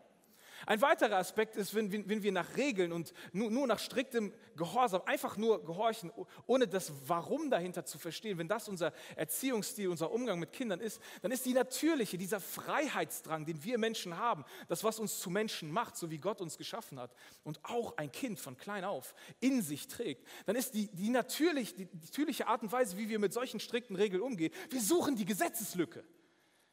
[0.66, 5.02] ein weiterer Aspekt ist, wenn, wenn wir nach Regeln und nur, nur, nach striktem Gehorsam
[5.06, 6.12] einfach nur gehorchen,
[6.46, 11.00] ohne das Warum dahinter zu verstehen, wenn das unser Erziehungsstil, unser Umgang mit Kindern ist,
[11.22, 15.70] dann ist die natürliche, dieser Freiheitsdrang, den wir Menschen haben, das, was uns zu Menschen
[15.70, 19.62] macht, so wie Gott uns geschaffen hat und auch ein Kind von klein auf in
[19.62, 23.32] sich trägt, dann ist die, die, natürlich, die natürliche Art und Weise, wie wir mit
[23.32, 26.04] solchen strikten Regeln umgehen, wir suchen die Gesetzeslücke.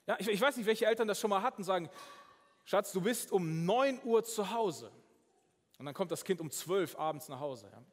[0.09, 1.87] Ja, ich, ich weiß nicht, welche Eltern das schon mal hatten, sagen,
[2.69, 4.91] Schatz, du bist um 9 Uhr zu Hause.
[5.79, 7.67] Und dann kommt das Kind um 12 abends nach Hause.
[7.71, 7.83] Ja?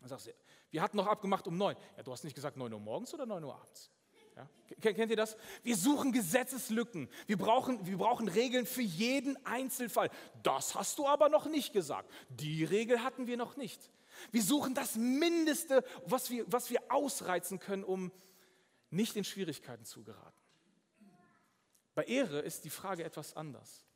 [0.00, 0.32] Dann sagst du,
[0.72, 1.76] wir hatten noch abgemacht um 9.
[1.96, 3.92] Ja, du hast nicht gesagt 9 Uhr morgens oder 9 Uhr abends.
[4.34, 4.48] Ja?
[4.80, 5.36] Kennt ihr das?
[5.62, 7.08] Wir suchen Gesetzeslücken.
[7.28, 10.10] Wir brauchen, wir brauchen Regeln für jeden Einzelfall.
[10.42, 12.10] Das hast du aber noch nicht gesagt.
[12.28, 13.92] Die Regel hatten wir noch nicht.
[14.32, 18.10] Wir suchen das Mindeste, was wir, was wir ausreizen können, um
[18.90, 20.42] nicht in Schwierigkeiten zu geraten.
[21.94, 23.86] Bei Ehre ist die Frage etwas anders.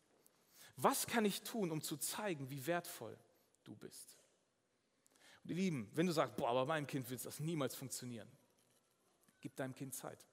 [0.77, 3.19] Was kann ich tun, um zu zeigen, wie wertvoll
[3.65, 4.17] du bist?
[5.43, 8.31] Und ihr Lieben, wenn du sagst, boah, aber meinem Kind wird das niemals funktionieren,
[9.41, 10.27] gib deinem Kind Zeit.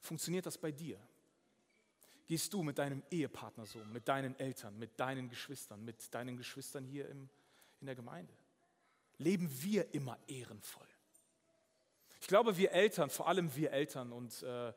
[0.00, 1.00] Funktioniert das bei dir?
[2.26, 6.84] Gehst du mit deinem Ehepartner so, mit deinen Eltern, mit deinen Geschwistern, mit deinen Geschwistern
[6.84, 7.30] hier im,
[7.80, 8.34] in der Gemeinde?
[9.18, 10.86] Leben wir immer ehrenvoll?
[12.20, 14.72] Ich glaube, wir Eltern, vor allem wir Eltern und äh,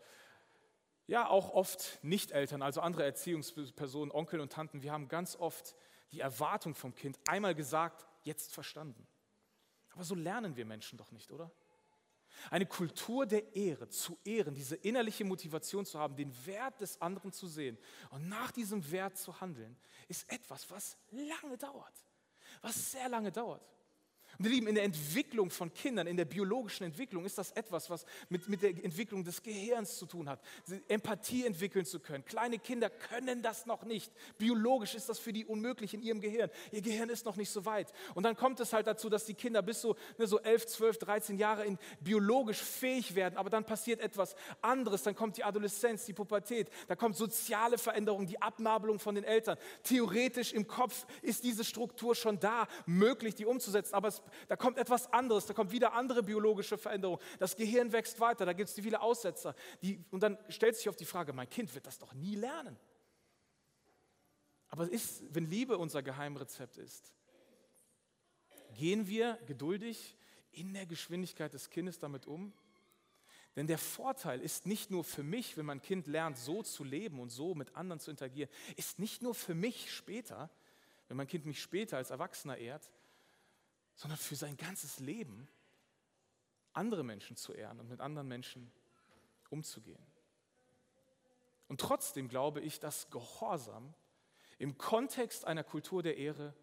[1.10, 5.76] ja auch oft Nicht-Eltern, also andere Erziehungspersonen, Onkel und Tanten, wir haben ganz oft
[6.12, 9.08] die Erwartung vom Kind einmal gesagt, jetzt verstanden.
[9.94, 11.52] Aber so lernen wir Menschen doch nicht, oder?
[12.52, 17.32] Eine Kultur der Ehre, zu ehren, diese innerliche Motivation zu haben, den Wert des anderen
[17.32, 17.78] zu sehen
[18.12, 19.76] und nach diesem Wert zu handeln,
[20.08, 21.94] ist etwas, was lange dauert,
[22.62, 23.68] was sehr lange dauert.
[24.42, 28.06] Ihr Lieben, in der Entwicklung von Kindern, in der biologischen Entwicklung ist das etwas, was
[28.30, 30.40] mit, mit der Entwicklung des Gehirns zu tun hat.
[30.88, 32.24] Empathie entwickeln zu können.
[32.24, 34.14] Kleine Kinder können das noch nicht.
[34.38, 36.50] Biologisch ist das für die unmöglich in ihrem Gehirn.
[36.72, 37.92] Ihr Gehirn ist noch nicht so weit.
[38.16, 40.98] Und dann kommt es halt dazu, dass die Kinder bis so, ne, so 11, 12,
[41.00, 43.36] 13 Jahre in biologisch fähig werden.
[43.36, 45.04] Aber dann passiert etwas anderes.
[45.04, 46.70] Dann kommt die Adoleszenz, die Pubertät.
[46.88, 49.58] Da kommt soziale Veränderung, die Abnabelung von den Eltern.
[49.84, 53.96] Theoretisch im Kopf ist diese Struktur schon da, möglich, die umzusetzen.
[53.96, 57.22] Aber es da kommt etwas anderes, da kommt wieder andere biologische Veränderungen.
[57.40, 59.56] Das Gehirn wächst weiter, da gibt es viele Aussetzer.
[59.82, 62.78] Die, und dann stellt sich auf die Frage, mein Kind wird das doch nie lernen.
[64.70, 67.14] Aber ist, wenn Liebe unser Geheimrezept ist,
[68.76, 70.16] gehen wir geduldig
[70.52, 72.54] in der Geschwindigkeit des Kindes damit um?
[73.56, 77.20] Denn der Vorteil ist nicht nur für mich, wenn mein Kind lernt, so zu leben
[77.20, 80.50] und so mit anderen zu interagieren, ist nicht nur für mich später,
[81.08, 82.92] wenn mein Kind mich später als Erwachsener ehrt,
[84.00, 85.50] sondern für sein ganzes Leben,
[86.72, 88.72] andere Menschen zu ehren und mit anderen Menschen
[89.50, 90.02] umzugehen.
[91.68, 93.94] Und trotzdem glaube ich, dass Gehorsam
[94.58, 96.54] im Kontext einer Kultur der Ehre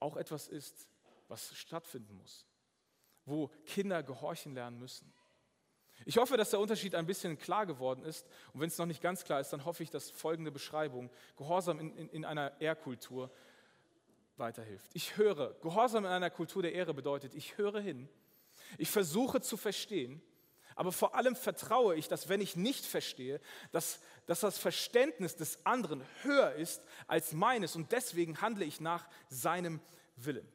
[0.00, 0.88] auch etwas ist,
[1.28, 2.44] was stattfinden muss,
[3.24, 5.12] wo Kinder gehorchen lernen müssen.
[6.06, 8.26] Ich hoffe, dass der Unterschied ein bisschen klar geworden ist.
[8.52, 11.78] Und wenn es noch nicht ganz klar ist, dann hoffe ich, dass folgende Beschreibung, Gehorsam
[11.78, 13.30] in, in, in einer Ehrkultur,
[14.40, 14.90] weiterhilft.
[14.94, 15.54] Ich höre.
[15.60, 18.08] Gehorsam in einer Kultur der Ehre bedeutet, ich höre hin.
[18.78, 20.20] Ich versuche zu verstehen.
[20.74, 25.64] Aber vor allem vertraue ich, dass wenn ich nicht verstehe, dass, dass das Verständnis des
[25.66, 29.80] anderen höher ist als meines und deswegen handle ich nach seinem
[30.16, 30.48] Willen.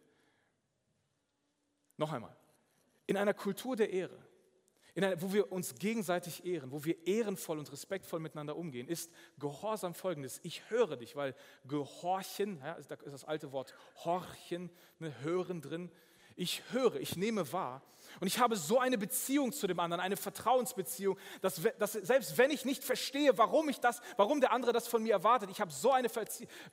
[1.98, 2.36] Noch einmal,
[3.08, 4.25] in einer Kultur der Ehre
[5.04, 9.94] einer, wo wir uns gegenseitig ehren, wo wir ehrenvoll und respektvoll miteinander umgehen, ist Gehorsam
[9.94, 10.40] folgendes.
[10.44, 13.74] Ich höre dich, weil Gehorchen, ja, da ist das alte Wort
[14.06, 15.92] Horchen, ne, Hören drin.
[16.38, 17.82] Ich höre, ich nehme wahr.
[18.20, 22.52] Und ich habe so eine Beziehung zu dem anderen, eine Vertrauensbeziehung, dass, dass, selbst wenn
[22.52, 25.72] ich nicht verstehe, warum ich das, warum der andere das von mir erwartet, ich habe
[25.72, 26.10] so eine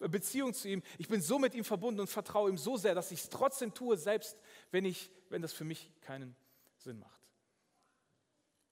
[0.01, 3.13] Beziehung zu ihm, ich bin so mit ihm verbunden und vertraue ihm so sehr, dass
[3.13, 4.37] ich es trotzdem tue, selbst
[4.73, 6.37] wenn, ich, wenn das für mich keinen
[6.77, 7.22] Sinn macht.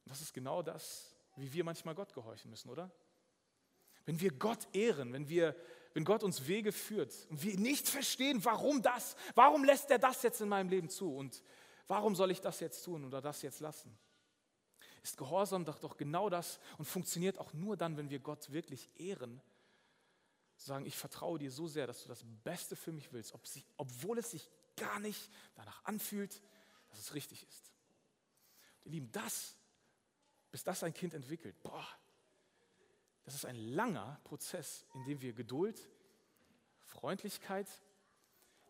[0.07, 2.91] Das ist genau das, wie wir manchmal Gott gehorchen müssen, oder?
[4.05, 5.55] Wenn wir Gott ehren, wenn, wir,
[5.95, 10.23] wenn Gott uns Wege führt und wir nicht verstehen, warum das, warum lässt er das
[10.23, 11.43] jetzt in meinem Leben zu und
[11.87, 13.97] warum soll ich das jetzt tun oder das jetzt lassen?
[15.03, 18.91] Ist Gehorsam doch, doch genau das und funktioniert auch nur dann, wenn wir Gott wirklich
[18.99, 19.41] ehren.
[20.57, 23.65] Sagen, ich vertraue dir so sehr, dass du das Beste für mich willst, ob sie,
[23.79, 26.43] obwohl es sich gar nicht danach anfühlt,
[26.91, 27.73] dass es richtig ist.
[28.85, 29.57] Ihr Lieben, das
[30.51, 31.61] bis das ein Kind entwickelt.
[31.63, 31.87] Boah,
[33.25, 35.89] das ist ein langer Prozess, in dem wir Geduld,
[36.85, 37.69] Freundlichkeit,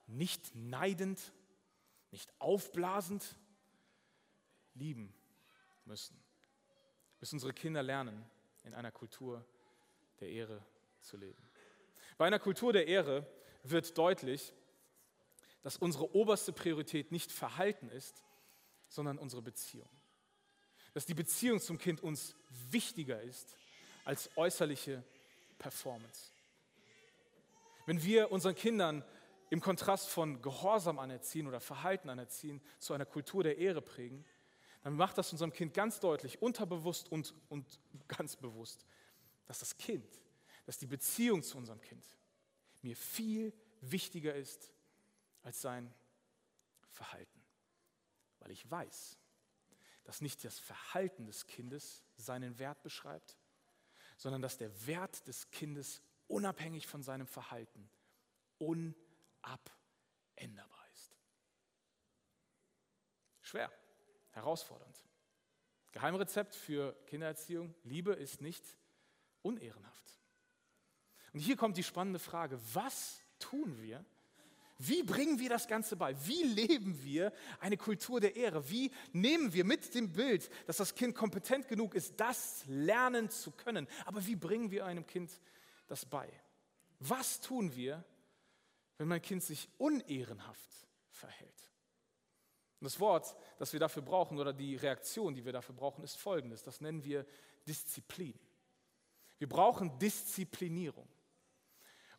[0.06, 1.32] nicht neidend,
[2.10, 3.36] nicht aufblasend
[4.74, 5.14] lieben
[5.84, 6.20] müssen.
[7.18, 8.24] Bis unsere Kinder lernen,
[8.64, 9.44] in einer Kultur
[10.20, 10.64] der Ehre
[11.00, 11.42] zu leben.
[12.18, 13.26] Bei einer Kultur der Ehre
[13.62, 14.52] wird deutlich,
[15.62, 18.24] dass unsere oberste Priorität nicht Verhalten ist,
[18.88, 19.88] sondern unsere Beziehung
[20.94, 22.34] dass die Beziehung zum Kind uns
[22.70, 23.56] wichtiger ist
[24.04, 25.04] als äußerliche
[25.58, 26.32] Performance.
[27.86, 29.04] Wenn wir unseren Kindern
[29.50, 34.24] im Kontrast von Gehorsam anerziehen oder Verhalten anerziehen, zu einer Kultur der Ehre prägen,
[34.82, 37.66] dann macht das unserem Kind ganz deutlich, unterbewusst und, und
[38.08, 38.86] ganz bewusst,
[39.46, 40.08] dass das Kind,
[40.66, 42.04] dass die Beziehung zu unserem Kind
[42.82, 44.72] mir viel wichtiger ist
[45.42, 45.92] als sein
[46.88, 47.42] Verhalten.
[48.38, 49.18] Weil ich weiß,
[50.04, 53.36] dass nicht das Verhalten des Kindes seinen Wert beschreibt,
[54.16, 57.90] sondern dass der Wert des Kindes unabhängig von seinem Verhalten
[58.58, 59.74] unabänderbar
[60.92, 61.16] ist.
[63.42, 63.72] Schwer,
[64.30, 64.96] herausfordernd.
[65.92, 68.76] Geheimrezept für Kindererziehung, Liebe ist nicht
[69.42, 70.20] unehrenhaft.
[71.32, 74.04] Und hier kommt die spannende Frage, was tun wir,
[74.82, 76.16] wie bringen wir das Ganze bei?
[76.26, 78.70] Wie leben wir eine Kultur der Ehre?
[78.70, 83.50] Wie nehmen wir mit dem Bild, dass das Kind kompetent genug ist, das lernen zu
[83.50, 83.86] können?
[84.06, 85.38] Aber wie bringen wir einem Kind
[85.86, 86.32] das bei?
[86.98, 88.02] Was tun wir,
[88.96, 91.70] wenn mein Kind sich unehrenhaft verhält?
[92.80, 96.16] Und das Wort, das wir dafür brauchen oder die Reaktion, die wir dafür brauchen, ist
[96.16, 96.62] folgendes.
[96.62, 97.26] Das nennen wir
[97.68, 98.38] Disziplin.
[99.36, 101.06] Wir brauchen Disziplinierung.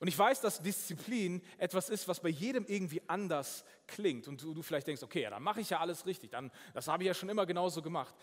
[0.02, 4.28] Und ich weiß, dass Disziplin etwas ist, was bei jedem irgendwie anders klingt.
[4.28, 6.88] Und du, du vielleicht denkst, okay, ja, dann mache ich ja alles richtig, dann, das
[6.88, 8.16] habe ich ja schon immer genauso gemacht.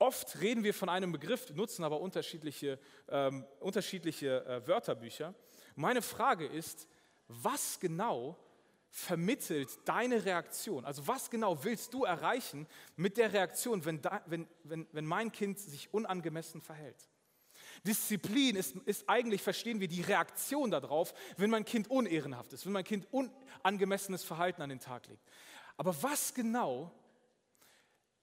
[0.00, 2.76] Oft reden wir von einem Begriff, nutzen aber unterschiedliche,
[3.08, 5.32] ähm, unterschiedliche äh, Wörterbücher.
[5.76, 6.88] Meine Frage ist,
[7.28, 8.36] was genau
[8.90, 10.84] vermittelt deine Reaktion?
[10.84, 15.30] Also was genau willst du erreichen mit der Reaktion, wenn, da, wenn, wenn, wenn mein
[15.30, 17.11] Kind sich unangemessen verhält?
[17.86, 22.72] Disziplin ist, ist eigentlich, verstehen wir, die Reaktion darauf, wenn mein Kind unehrenhaft ist, wenn
[22.72, 25.22] mein Kind unangemessenes Verhalten an den Tag legt.
[25.76, 26.92] Aber was genau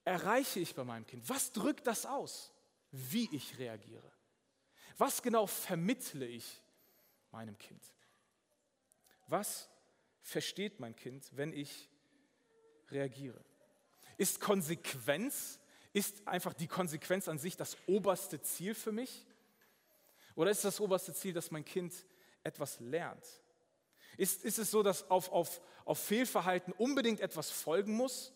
[0.05, 1.27] erreiche ich bei meinem Kind?
[1.27, 2.53] Was drückt das aus,
[2.91, 4.11] wie ich reagiere?
[4.97, 6.61] Was genau vermittle ich
[7.31, 7.81] meinem Kind?
[9.27, 9.69] Was
[10.21, 11.89] versteht mein Kind, wenn ich
[12.91, 13.43] reagiere?
[14.17, 15.59] Ist Konsequenz,
[15.93, 19.25] ist einfach die Konsequenz an sich das oberste Ziel für mich?
[20.39, 21.93] Oder ist das oberste Ziel, dass mein Kind
[22.43, 23.25] etwas lernt?
[24.15, 28.31] Ist, ist es so, dass auf, auf, auf Fehlverhalten unbedingt etwas folgen muss,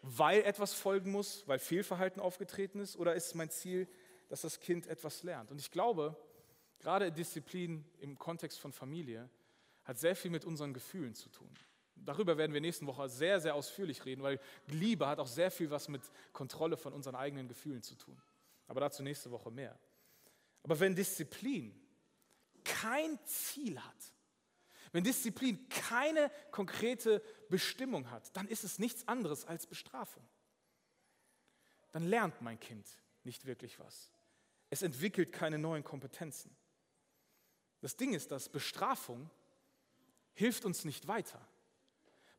[0.00, 2.96] weil etwas folgen muss, weil Fehlverhalten aufgetreten ist?
[2.96, 3.86] Oder ist mein Ziel,
[4.30, 5.50] dass das Kind etwas lernt?
[5.50, 6.16] Und ich glaube,
[6.78, 9.28] gerade Disziplin im Kontext von Familie
[9.84, 11.50] hat sehr viel mit unseren Gefühlen zu tun.
[11.94, 15.70] Darüber werden wir nächste Woche sehr, sehr ausführlich reden, weil Liebe hat auch sehr viel
[15.70, 16.00] was mit
[16.32, 18.18] Kontrolle von unseren eigenen Gefühlen zu tun.
[18.66, 19.78] Aber dazu nächste Woche mehr.
[20.68, 21.74] Aber wenn Disziplin
[22.62, 24.12] kein Ziel hat,
[24.92, 30.28] wenn Disziplin keine konkrete Bestimmung hat, dann ist es nichts anderes als Bestrafung.
[31.92, 32.86] Dann lernt mein Kind
[33.24, 34.12] nicht wirklich was.
[34.68, 36.54] Es entwickelt keine neuen Kompetenzen.
[37.80, 39.30] Das Ding ist, dass Bestrafung
[40.34, 41.40] hilft uns nicht weiter.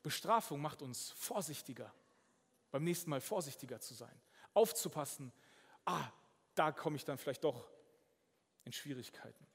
[0.03, 1.91] Bestrafung macht uns vorsichtiger,
[2.69, 4.21] beim nächsten Mal vorsichtiger zu sein,
[4.53, 5.33] aufzupassen,
[5.85, 6.11] ah,
[6.53, 7.67] da komme ich dann vielleicht doch
[8.69, 9.47] in Schwierigkeiten.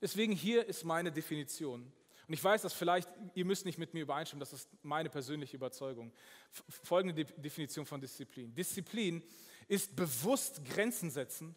[0.00, 1.82] Deswegen hier ist meine Definition.
[2.26, 5.56] Und ich weiß, dass vielleicht, ihr müsst nicht mit mir übereinstimmen, das ist meine persönliche
[5.56, 6.12] Überzeugung.
[6.50, 8.52] Folgende Definition von Disziplin.
[8.56, 9.22] Disziplin
[9.68, 11.54] ist bewusst Grenzen setzen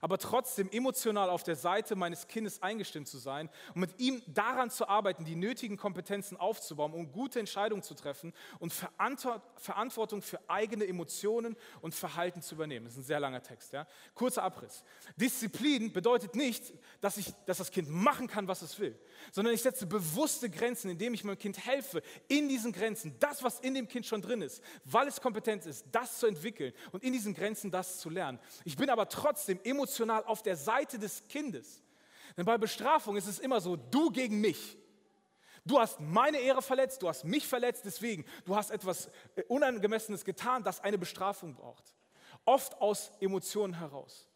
[0.00, 4.70] aber trotzdem emotional auf der Seite meines Kindes eingestimmt zu sein und mit ihm daran
[4.70, 10.86] zu arbeiten, die nötigen Kompetenzen aufzubauen, um gute Entscheidungen zu treffen und Verantwortung für eigene
[10.86, 12.86] Emotionen und Verhalten zu übernehmen.
[12.86, 13.72] Das ist ein sehr langer Text.
[13.72, 13.86] Ja?
[14.14, 14.84] Kurzer Abriss.
[15.16, 18.98] Disziplin bedeutet nicht, dass, ich, dass das Kind machen kann, was es will,
[19.32, 23.60] sondern ich setze bewusste Grenzen, indem ich meinem Kind helfe, in diesen Grenzen, das, was
[23.60, 27.12] in dem Kind schon drin ist, weil es kompetent ist, das zu entwickeln und in
[27.12, 28.38] diesen Grenzen das zu lernen.
[28.64, 31.82] Ich bin aber trotzdem emotional auf der Seite des Kindes.
[32.36, 34.76] Denn bei Bestrafung ist es immer so, du gegen mich.
[35.64, 40.24] Du hast meine Ehre verletzt, du hast mich verletzt, deswegen, du hast etwas äh, Unangemessenes
[40.24, 41.94] getan, das eine Bestrafung braucht.
[42.44, 44.28] Oft aus Emotionen heraus.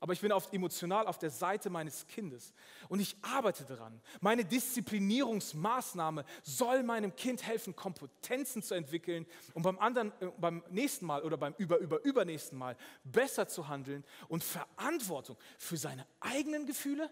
[0.00, 2.52] Aber ich bin oft emotional auf der Seite meines Kindes
[2.88, 4.00] und ich arbeite daran.
[4.20, 11.04] Meine Disziplinierungsmaßnahme soll meinem Kind helfen, Kompetenzen zu entwickeln, um beim, anderen, äh, beim nächsten
[11.04, 16.66] Mal oder beim über, über, übernächsten Mal besser zu handeln und Verantwortung für seine eigenen
[16.66, 17.10] Gefühle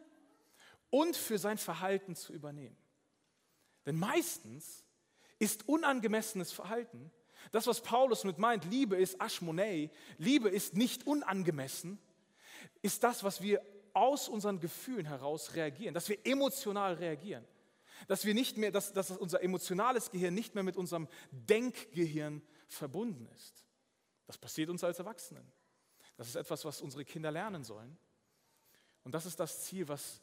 [0.90, 2.76] und für sein Verhalten zu übernehmen.
[3.84, 4.84] Denn meistens
[5.40, 7.10] ist unangemessenes Verhalten,
[7.50, 11.98] das was Paulus mit meint, Liebe ist Ashmonei, Liebe ist nicht unangemessen,
[12.82, 13.62] ist das, was wir
[13.92, 17.46] aus unseren Gefühlen heraus reagieren, dass wir emotional reagieren.
[18.08, 23.26] Dass wir nicht mehr, dass, dass unser emotionales Gehirn nicht mehr mit unserem Denkgehirn verbunden
[23.34, 23.64] ist.
[24.26, 25.50] Das passiert uns als Erwachsenen.
[26.16, 27.96] Das ist etwas, was unsere Kinder lernen sollen.
[29.02, 30.20] Und das ist das Ziel, was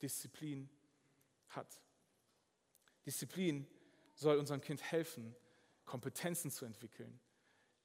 [0.00, 0.70] Disziplin
[1.50, 1.82] hat.
[3.04, 3.66] Disziplin
[4.14, 5.34] soll unserem Kind helfen,
[5.84, 7.20] Kompetenzen zu entwickeln,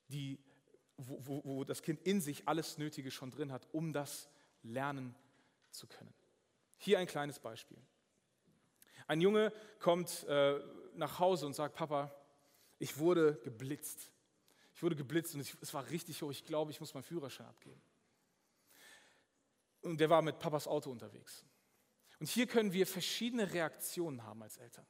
[0.08, 0.39] die
[0.97, 4.29] wo, wo, wo das Kind in sich alles Nötige schon drin hat, um das
[4.63, 5.15] lernen
[5.71, 6.13] zu können.
[6.77, 7.77] Hier ein kleines Beispiel.
[9.07, 10.59] Ein Junge kommt äh,
[10.95, 12.13] nach Hause und sagt, Papa,
[12.79, 14.11] ich wurde geblitzt.
[14.73, 16.31] Ich wurde geblitzt und ich, es war richtig hoch.
[16.31, 17.81] Ich glaube, ich muss meinen Führerschein abgeben.
[19.81, 21.45] Und der war mit Papas Auto unterwegs.
[22.19, 24.85] Und hier können wir verschiedene Reaktionen haben als Eltern.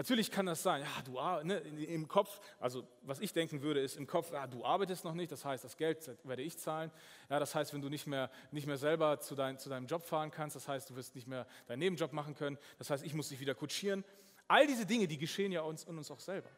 [0.00, 3.98] Natürlich kann das sein, ja, du ne, im Kopf, also was ich denken würde, ist
[3.98, 6.90] im Kopf, ja, du arbeitest noch nicht, das heißt, das Geld werde ich zahlen.
[7.28, 10.02] Ja, das heißt, wenn du nicht mehr, nicht mehr selber zu, dein, zu deinem Job
[10.06, 13.12] fahren kannst, das heißt, du wirst nicht mehr deinen Nebenjob machen können, das heißt, ich
[13.12, 14.02] muss dich wieder kutschieren.
[14.48, 16.48] All diese Dinge, die geschehen ja uns und uns auch selber.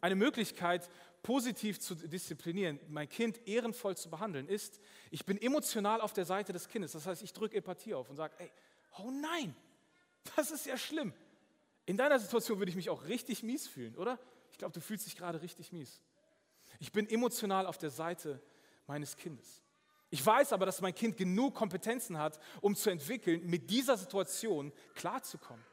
[0.00, 0.88] Eine Möglichkeit,
[1.22, 6.54] positiv zu disziplinieren, mein Kind ehrenvoll zu behandeln, ist, ich bin emotional auf der Seite
[6.54, 6.92] des Kindes.
[6.92, 8.50] Das heißt, ich drücke Empathie auf und sage, ey,
[9.00, 9.54] oh nein,
[10.34, 11.12] das ist ja schlimm.
[11.86, 14.18] In deiner Situation würde ich mich auch richtig mies fühlen, oder?
[14.50, 16.02] Ich glaube, du fühlst dich gerade richtig mies.
[16.78, 18.42] Ich bin emotional auf der Seite
[18.86, 19.62] meines Kindes.
[20.10, 24.72] Ich weiß aber, dass mein Kind genug Kompetenzen hat, um zu entwickeln, mit dieser Situation
[24.94, 25.64] klarzukommen.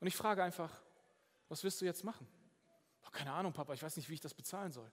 [0.00, 0.82] Und ich frage einfach,
[1.48, 2.26] was wirst du jetzt machen?
[3.02, 4.90] Boah, keine Ahnung, Papa, ich weiß nicht, wie ich das bezahlen soll.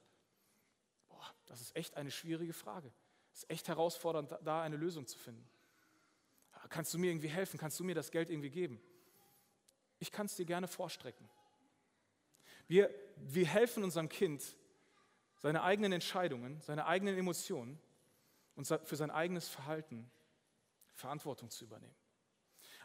[1.09, 2.91] Boah, das ist echt eine schwierige Frage.
[3.31, 5.47] Es ist echt herausfordernd, da eine Lösung zu finden.
[6.69, 7.59] Kannst du mir irgendwie helfen?
[7.59, 8.81] Kannst du mir das Geld irgendwie geben?
[9.99, 11.29] Ich kann es dir gerne vorstrecken.
[12.67, 14.43] Wir, wir helfen unserem Kind,
[15.37, 17.79] seine eigenen Entscheidungen, seine eigenen Emotionen
[18.55, 20.09] und für sein eigenes Verhalten
[20.95, 21.95] Verantwortung zu übernehmen.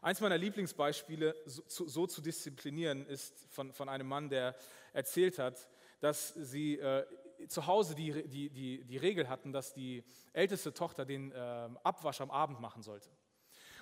[0.02, 4.56] Eins meiner Lieblingsbeispiele, so, so zu disziplinieren, ist von, von, einem Mann, der
[4.92, 5.68] erzählt hat,
[6.00, 7.06] dass sie äh,
[7.48, 11.34] zu Hause die, die, die, die Regel hatten, dass die älteste Tochter den äh,
[11.84, 13.10] Abwasch am Abend machen sollte.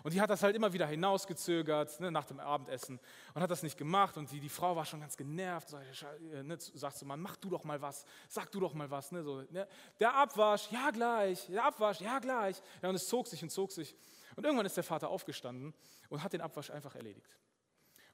[0.02, 2.98] Und die hat das halt immer wieder hinausgezögert ne, nach dem Abendessen
[3.34, 4.16] und hat das nicht gemacht.
[4.16, 5.84] Und die, die Frau war schon ganz genervt, sagt,
[6.20, 9.12] ne, sagt zu Mann, mach du doch mal was, sag du doch mal was.
[9.12, 9.66] Ne, so, ne.
[9.98, 12.60] Der Abwasch, ja gleich, der Abwasch, ja gleich.
[12.82, 13.94] Ja, und es zog sich und zog sich.
[14.36, 15.74] Und irgendwann ist der Vater aufgestanden
[16.08, 17.38] und hat den Abwasch einfach erledigt.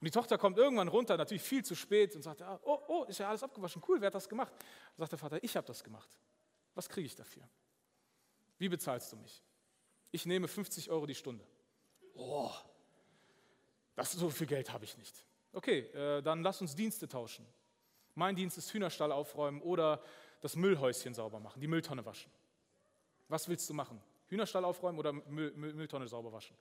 [0.00, 3.18] Und die Tochter kommt irgendwann runter, natürlich viel zu spät, und sagt, oh, oh, ist
[3.18, 4.52] ja alles abgewaschen, cool, wer hat das gemacht?
[4.52, 6.18] Und sagt der Vater, ich habe das gemacht.
[6.74, 7.48] Was kriege ich dafür?
[8.58, 9.42] Wie bezahlst du mich?
[10.10, 11.46] Ich nehme 50 Euro die Stunde.
[12.16, 12.50] Oh,
[13.94, 15.24] das so viel Geld habe ich nicht.
[15.52, 17.46] Okay, äh, dann lass uns Dienste tauschen.
[18.14, 20.02] Mein Dienst ist Hühnerstall aufräumen oder
[20.40, 22.30] das Müllhäuschen sauber machen, die Mülltonne waschen.
[23.28, 24.00] Was willst du machen?
[24.28, 26.56] Hühnerstall aufräumen oder Müll, Müll, Mülltonne sauber waschen?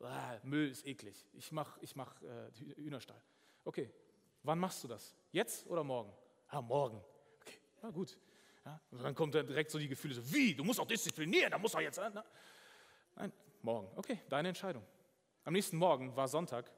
[0.00, 1.26] Ah, Müll ist eklig.
[1.32, 3.20] Ich mache ich mach, äh, Hühnerstall.
[3.64, 3.90] Okay,
[4.42, 5.14] wann machst du das?
[5.32, 6.12] Jetzt oder morgen?
[6.48, 7.02] Ah, morgen.
[7.40, 8.16] Okay, na gut.
[8.64, 11.58] Ja, dann kommt dann direkt so die Gefühle so, wie, du musst auch disziplinieren, da
[11.58, 11.98] muss auch jetzt.
[11.98, 12.24] Na?
[13.16, 13.32] Nein,
[13.62, 13.88] morgen.
[13.96, 14.84] Okay, deine Entscheidung.
[15.48, 16.70] Am nächsten Morgen war Sonntag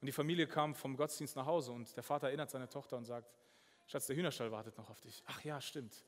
[0.00, 3.04] und die Familie kam vom Gottesdienst nach Hause und der Vater erinnert seine Tochter und
[3.04, 3.30] sagt,
[3.86, 5.22] Schatz, der Hühnerstall wartet noch auf dich.
[5.26, 6.06] Ach ja, stimmt.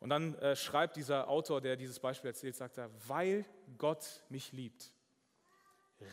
[0.00, 3.44] Und dann äh, schreibt dieser Autor, der dieses Beispiel erzählt, sagt er, weil
[3.76, 4.90] Gott mich liebt,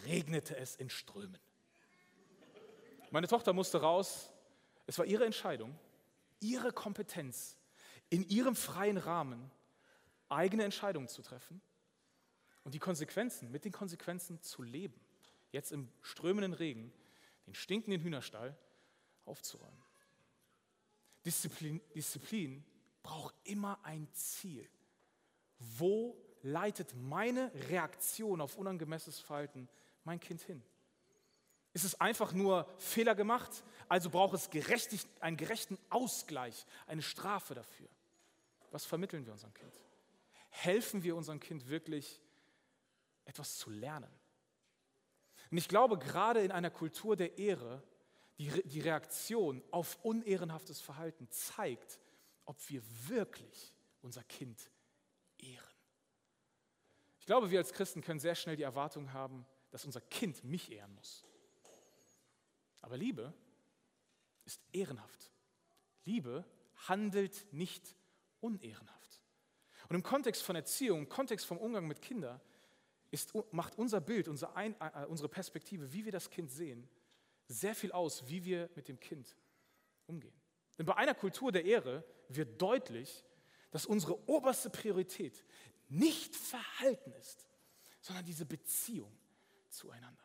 [0.06, 1.40] regnete es in Strömen.
[3.10, 4.34] Meine Tochter musste raus.
[4.86, 5.80] Es war ihre Entscheidung,
[6.42, 7.56] ihre Kompetenz,
[8.10, 9.50] in ihrem freien Rahmen
[10.28, 11.62] eigene Entscheidungen zu treffen
[12.64, 15.00] und die Konsequenzen, mit den Konsequenzen zu leben.
[15.52, 16.92] Jetzt im strömenden Regen,
[17.46, 18.58] den stinkenden Hühnerstall
[19.26, 19.84] aufzuräumen.
[21.26, 22.66] Disziplin, Disziplin
[23.02, 24.68] braucht immer ein Ziel.
[25.60, 29.70] Wo leitet meine Reaktion auf unangemessenes Verhalten
[30.04, 30.62] mein Kind hin?
[31.74, 37.56] Ist es einfach nur Fehler gemacht, also braucht es gerechtig, einen gerechten Ausgleich, eine Strafe
[37.56, 37.88] dafür?
[38.72, 39.74] Was vermitteln wir unserem Kind?
[40.50, 42.22] Helfen wir unserem Kind wirklich,
[43.26, 44.12] etwas zu lernen?
[45.52, 47.84] Und ich glaube, gerade in einer Kultur der Ehre,
[48.38, 52.00] die, die Reaktion auf unehrenhaftes Verhalten zeigt,
[52.46, 54.70] ob wir wirklich unser Kind
[55.38, 55.64] ehren.
[57.20, 60.72] Ich glaube, wir als Christen können sehr schnell die Erwartung haben, dass unser Kind mich
[60.72, 61.24] ehren muss.
[62.82, 63.34] Aber Liebe
[64.46, 65.32] ist ehrenhaft.
[66.04, 66.46] Liebe
[66.88, 67.96] handelt nicht
[68.42, 69.22] unehrenhaft.
[69.88, 72.42] Und im Kontext von Erziehung, im Kontext vom Umgang mit Kindern,
[73.14, 76.90] ist, macht unser Bild, unser Ein, äh, unsere Perspektive, wie wir das Kind sehen,
[77.48, 79.38] sehr viel aus, wie wir mit dem Kind
[80.08, 80.34] umgehen.
[80.78, 83.24] Denn bei einer Kultur der Ehre wird deutlich,
[83.70, 85.46] dass unsere oberste Priorität
[85.90, 87.48] nicht Verhalten ist,
[88.02, 89.16] sondern diese Beziehung
[89.70, 90.24] zueinander.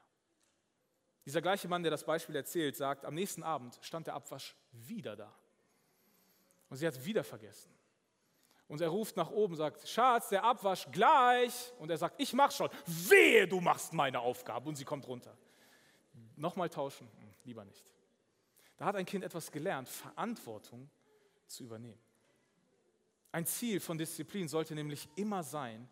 [1.26, 5.14] Dieser gleiche Mann, der das Beispiel erzählt, sagt, am nächsten Abend stand der Abwasch wieder
[5.14, 5.38] da.
[6.70, 7.70] Und sie hat wieder vergessen.
[8.68, 11.72] Und er ruft nach oben, sagt, Schatz, der Abwasch gleich.
[11.78, 12.68] Und er sagt, ich mach schon.
[12.86, 14.68] Wehe, du machst meine Aufgabe.
[14.68, 15.36] Und sie kommt runter.
[16.36, 17.08] Nochmal tauschen?
[17.18, 17.84] Hm, lieber nicht.
[18.76, 20.88] Da hat ein Kind etwas gelernt, Verantwortung
[21.46, 21.98] zu übernehmen.
[23.32, 25.88] Ein Ziel von Disziplin sollte nämlich immer sein,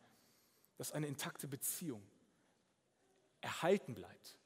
[0.77, 2.03] dass eine intakte Beziehung
[3.41, 4.39] erhalten bleibt,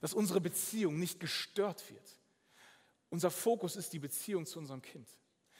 [0.00, 2.20] dass unsere Beziehung nicht gestört wird.
[3.10, 5.08] Unser Fokus ist die Beziehung zu unserem Kind.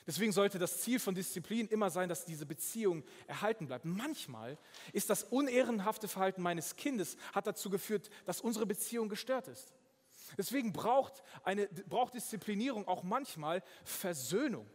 [0.07, 3.85] Deswegen sollte das Ziel von Disziplin immer sein, dass diese Beziehung erhalten bleibt.
[3.85, 4.57] Manchmal
[4.93, 9.73] ist das unehrenhafte Verhalten meines Kindes hat dazu geführt, dass unsere Beziehung gestört ist.
[10.39, 14.67] Deswegen braucht, eine, braucht Disziplinierung auch manchmal Versöhnung.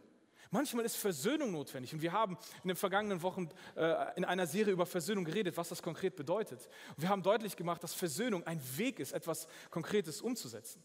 [0.50, 1.94] Manchmal ist Versöhnung notwendig.
[1.94, 5.70] Und wir haben in den vergangenen Wochen äh, in einer Serie über Versöhnung geredet, was
[5.70, 6.68] das konkret bedeutet.
[6.90, 10.82] Und wir haben deutlich gemacht, dass Versöhnung ein Weg ist, etwas Konkretes umzusetzen.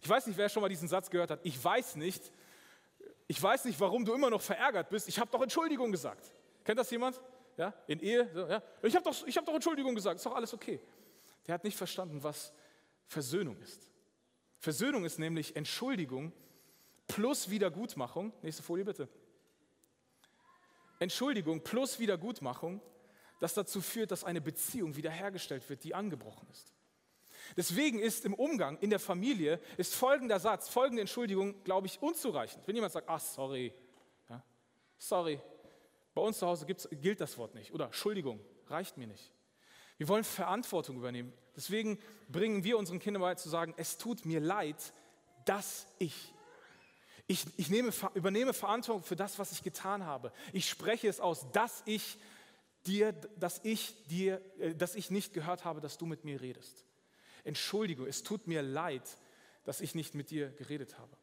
[0.00, 1.40] Ich weiß nicht, wer schon mal diesen Satz gehört hat.
[1.42, 2.32] Ich weiß nicht,
[3.30, 5.06] ich weiß nicht, warum du immer noch verärgert bist.
[5.06, 6.32] Ich habe doch Entschuldigung gesagt.
[6.64, 7.20] Kennt das jemand?
[7.56, 8.28] Ja, in Ehe?
[8.34, 8.60] So, ja.
[8.82, 10.16] Ich habe doch, hab doch Entschuldigung gesagt.
[10.16, 10.80] Ist doch alles okay.
[11.46, 12.52] Der hat nicht verstanden, was
[13.06, 13.88] Versöhnung ist.
[14.58, 16.32] Versöhnung ist nämlich Entschuldigung
[17.06, 18.32] plus Wiedergutmachung.
[18.42, 19.08] Nächste Folie bitte.
[20.98, 22.82] Entschuldigung plus Wiedergutmachung,
[23.38, 26.74] das dazu führt, dass eine Beziehung wiederhergestellt wird, die angebrochen ist.
[27.56, 32.66] Deswegen ist im Umgang in der Familie ist folgender Satz, folgende Entschuldigung, glaube ich, unzureichend.
[32.66, 33.72] Wenn jemand sagt, ach sorry,
[34.28, 34.42] ja,
[34.98, 35.40] sorry,
[36.14, 39.32] bei uns zu Hause gilt das Wort nicht oder Entschuldigung, reicht mir nicht.
[39.98, 41.32] Wir wollen Verantwortung übernehmen.
[41.56, 41.98] Deswegen
[42.28, 44.92] bringen wir unseren Kindern bei zu sagen, es tut mir leid,
[45.44, 46.32] dass ich
[47.30, 50.32] ich, ich nehme, übernehme Verantwortung für das, was ich getan habe.
[50.52, 52.18] Ich spreche es aus, dass ich
[52.86, 56.84] dir, dass ich dir, äh, dass ich nicht gehört habe, dass du mit mir redest.
[57.44, 59.02] Entschuldigung, es tut mir leid,
[59.64, 61.16] dass ich nicht mit dir geredet habe.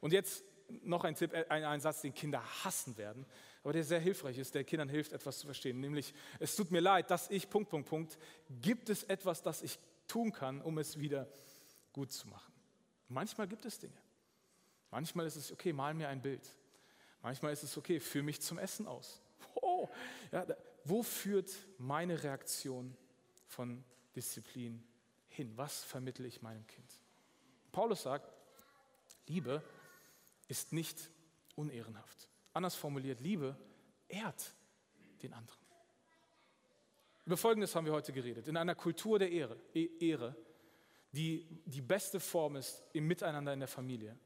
[0.00, 0.44] Und jetzt
[0.82, 3.26] noch ein Tipp, ein, ein Satz, den Kinder hassen werden,
[3.62, 5.80] aber der sehr hilfreich ist, der Kindern hilft, etwas zu verstehen.
[5.80, 8.18] Nämlich, es tut mir leid, dass ich, Punkt, Punkt, Punkt,
[8.60, 11.28] gibt es etwas, das ich tun kann, um es wieder
[11.92, 12.52] gut zu machen?
[13.08, 13.96] Manchmal gibt es Dinge.
[14.90, 16.42] Manchmal ist es, okay, mal mir ein Bild.
[17.22, 19.20] Manchmal ist es, okay, führe mich zum Essen aus.
[19.54, 19.88] Oh,
[20.30, 20.46] ja,
[20.84, 22.96] wo führt meine Reaktion
[23.46, 23.82] von
[24.14, 24.82] Disziplin
[25.34, 25.56] hin?
[25.56, 26.90] Was vermittle ich meinem Kind?
[27.72, 28.32] Paulus sagt,
[29.26, 29.62] Liebe
[30.48, 31.10] ist nicht
[31.56, 32.28] unehrenhaft.
[32.52, 33.56] Anders formuliert, Liebe
[34.08, 34.54] ehrt
[35.22, 35.60] den anderen.
[37.26, 38.48] Über Folgendes haben wir heute geredet.
[38.48, 40.36] In einer Kultur der Ehre, e-, Ehre
[41.12, 44.18] die die beste Form ist im Miteinander in der Familie,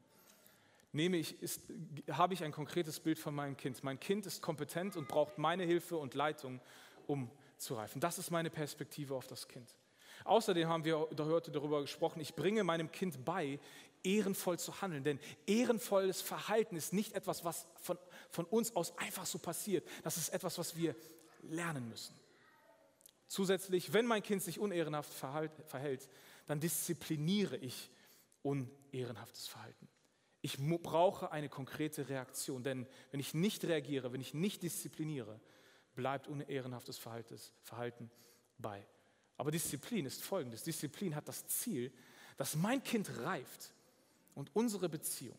[0.93, 1.63] nehme ich, ist,
[2.11, 3.85] habe ich ein konkretes Bild von meinem Kind.
[3.85, 6.61] Mein Kind ist kompetent und braucht meine Hilfe und Leitung,
[7.07, 8.01] um zu reifen.
[8.01, 9.77] Das ist meine Perspektive auf das Kind.
[10.25, 13.59] Außerdem haben wir heute darüber gesprochen, ich bringe meinem Kind bei,
[14.03, 15.05] ehrenvoll zu handeln.
[15.05, 17.99] Denn ehrenvolles Verhalten ist nicht etwas, was von,
[18.31, 19.87] von uns aus einfach so passiert.
[20.03, 20.95] Das ist etwas, was wir
[21.43, 22.15] lernen müssen.
[23.27, 26.09] Zusätzlich, wenn mein Kind sich unehrenhaft verhält,
[26.47, 27.91] dann diszipliniere ich
[28.43, 29.89] unehrenhaftes Verhalten.
[30.41, 35.41] Ich brauche eine konkrete Reaktion, denn wenn ich nicht reagiere, wenn ich nicht diszipliniere,
[35.95, 38.11] bleibt unehrenhaftes Verhalten
[38.57, 38.87] bei.
[39.39, 40.65] Aber Disziplin ist folgendes.
[40.65, 41.93] Disziplin hat das Ziel,
[42.37, 43.73] dass mein Kind reift
[44.35, 45.39] und unsere Beziehung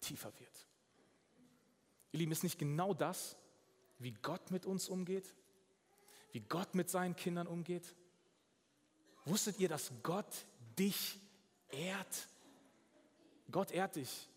[0.00, 0.66] tiefer wird.
[2.12, 3.36] Ihr Lieben, ist nicht genau das,
[3.98, 5.34] wie Gott mit uns umgeht?
[6.32, 7.94] Wie Gott mit seinen Kindern umgeht?
[9.24, 10.46] Wusstet ihr, dass Gott
[10.78, 11.18] dich
[11.70, 12.28] ehrt?
[13.50, 14.28] Gott ehrt dich,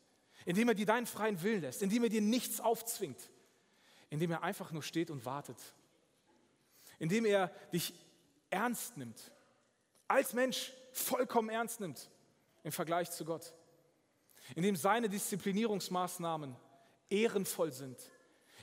[0.45, 3.29] indem er dir deinen freien Willen lässt, indem er dir nichts aufzwingt,
[4.09, 5.57] indem er einfach nur steht und wartet,
[6.97, 7.93] indem er dich
[8.51, 9.31] ernst nimmt,
[10.07, 12.09] als Mensch vollkommen ernst nimmt
[12.63, 13.53] im Vergleich zu Gott,
[14.55, 16.55] indem seine Disziplinierungsmaßnahmen
[17.09, 17.97] ehrenvoll sind,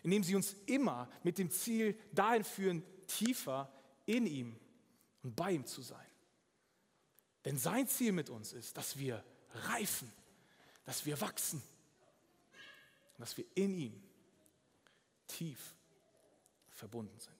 [0.02, 3.72] indem sie uns immer mit dem Ziel dahin führen, tiefer
[4.06, 4.58] in ihm
[5.22, 6.06] und bei ihm zu sein.
[7.44, 10.12] Denn sein Ziel mit uns ist, dass wir reifen,
[10.84, 11.62] dass wir wachsen,
[13.18, 14.02] dass wir in ihm
[15.26, 15.74] tief
[16.70, 17.34] verbunden sind.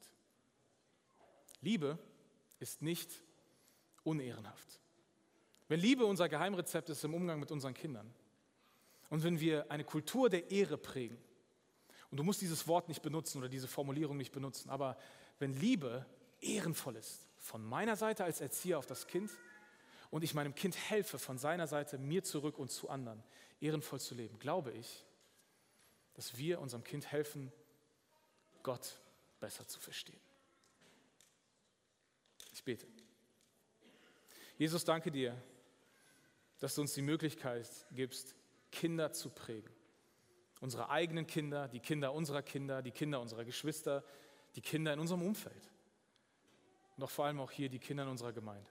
[1.61, 1.99] Liebe
[2.59, 3.11] ist nicht
[4.05, 4.81] unehrenhaft.
[5.69, 8.13] Wenn Liebe unser Geheimrezept ist im Umgang mit unseren Kindern
[9.11, 11.19] und wenn wir eine Kultur der Ehre prägen,
[12.11, 14.97] und du musst dieses Wort nicht benutzen oder diese Formulierung nicht benutzen, aber
[15.39, 16.07] wenn Liebe
[16.41, 19.31] ehrenvoll ist, von meiner Seite als Erzieher auf das Kind
[20.11, 23.23] und ich meinem Kind helfe, von seiner Seite mir zurück und zu anderen
[23.61, 25.05] ehrenvoll zu leben, glaube ich,
[26.15, 27.53] dass wir unserem Kind helfen,
[28.63, 29.01] Gott
[29.39, 30.21] besser zu verstehen.
[32.59, 32.89] Ich bete.
[34.57, 35.41] Jesus, danke dir,
[36.59, 38.35] dass du uns die Möglichkeit gibst,
[38.73, 39.73] Kinder zu prägen.
[40.61, 44.03] Unsere eigenen Kinder, die Kinder unserer Kinder, die Kinder unserer Geschwister,
[44.57, 45.71] die Kinder in unserem Umfeld.
[46.97, 48.69] Noch vor allem auch hier die Kinder in unserer Gemeinde.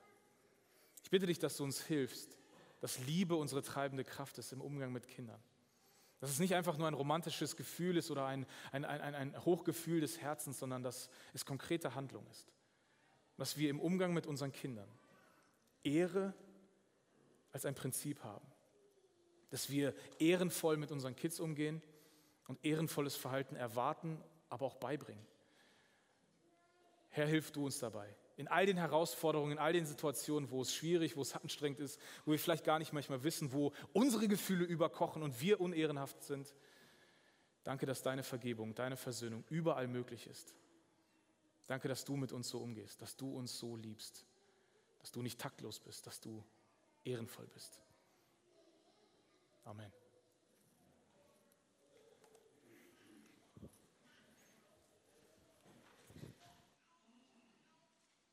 [1.01, 2.37] Ich bitte dich, dass du uns hilfst,
[2.81, 5.41] dass Liebe unsere treibende Kraft ist im Umgang mit Kindern.
[6.19, 10.01] Dass es nicht einfach nur ein romantisches Gefühl ist oder ein, ein, ein, ein Hochgefühl
[10.01, 12.51] des Herzens, sondern dass es konkrete Handlung ist.
[13.37, 14.89] Dass wir im Umgang mit unseren Kindern
[15.83, 16.33] Ehre
[17.51, 18.45] als ein Prinzip haben.
[19.49, 21.81] Dass wir ehrenvoll mit unseren Kids umgehen
[22.47, 25.25] und ehrenvolles Verhalten erwarten, aber auch beibringen.
[27.09, 28.15] Herr, hilf du uns dabei.
[28.35, 31.99] In all den Herausforderungen, in all den Situationen, wo es schwierig, wo es anstrengend ist,
[32.25, 36.53] wo wir vielleicht gar nicht manchmal wissen, wo unsere Gefühle überkochen und wir unehrenhaft sind.
[37.63, 40.53] Danke, dass deine Vergebung, deine Versöhnung überall möglich ist.
[41.67, 44.25] Danke, dass du mit uns so umgehst, dass du uns so liebst,
[44.99, 46.43] dass du nicht taktlos bist, dass du
[47.03, 47.79] ehrenvoll bist.
[49.65, 49.91] Amen.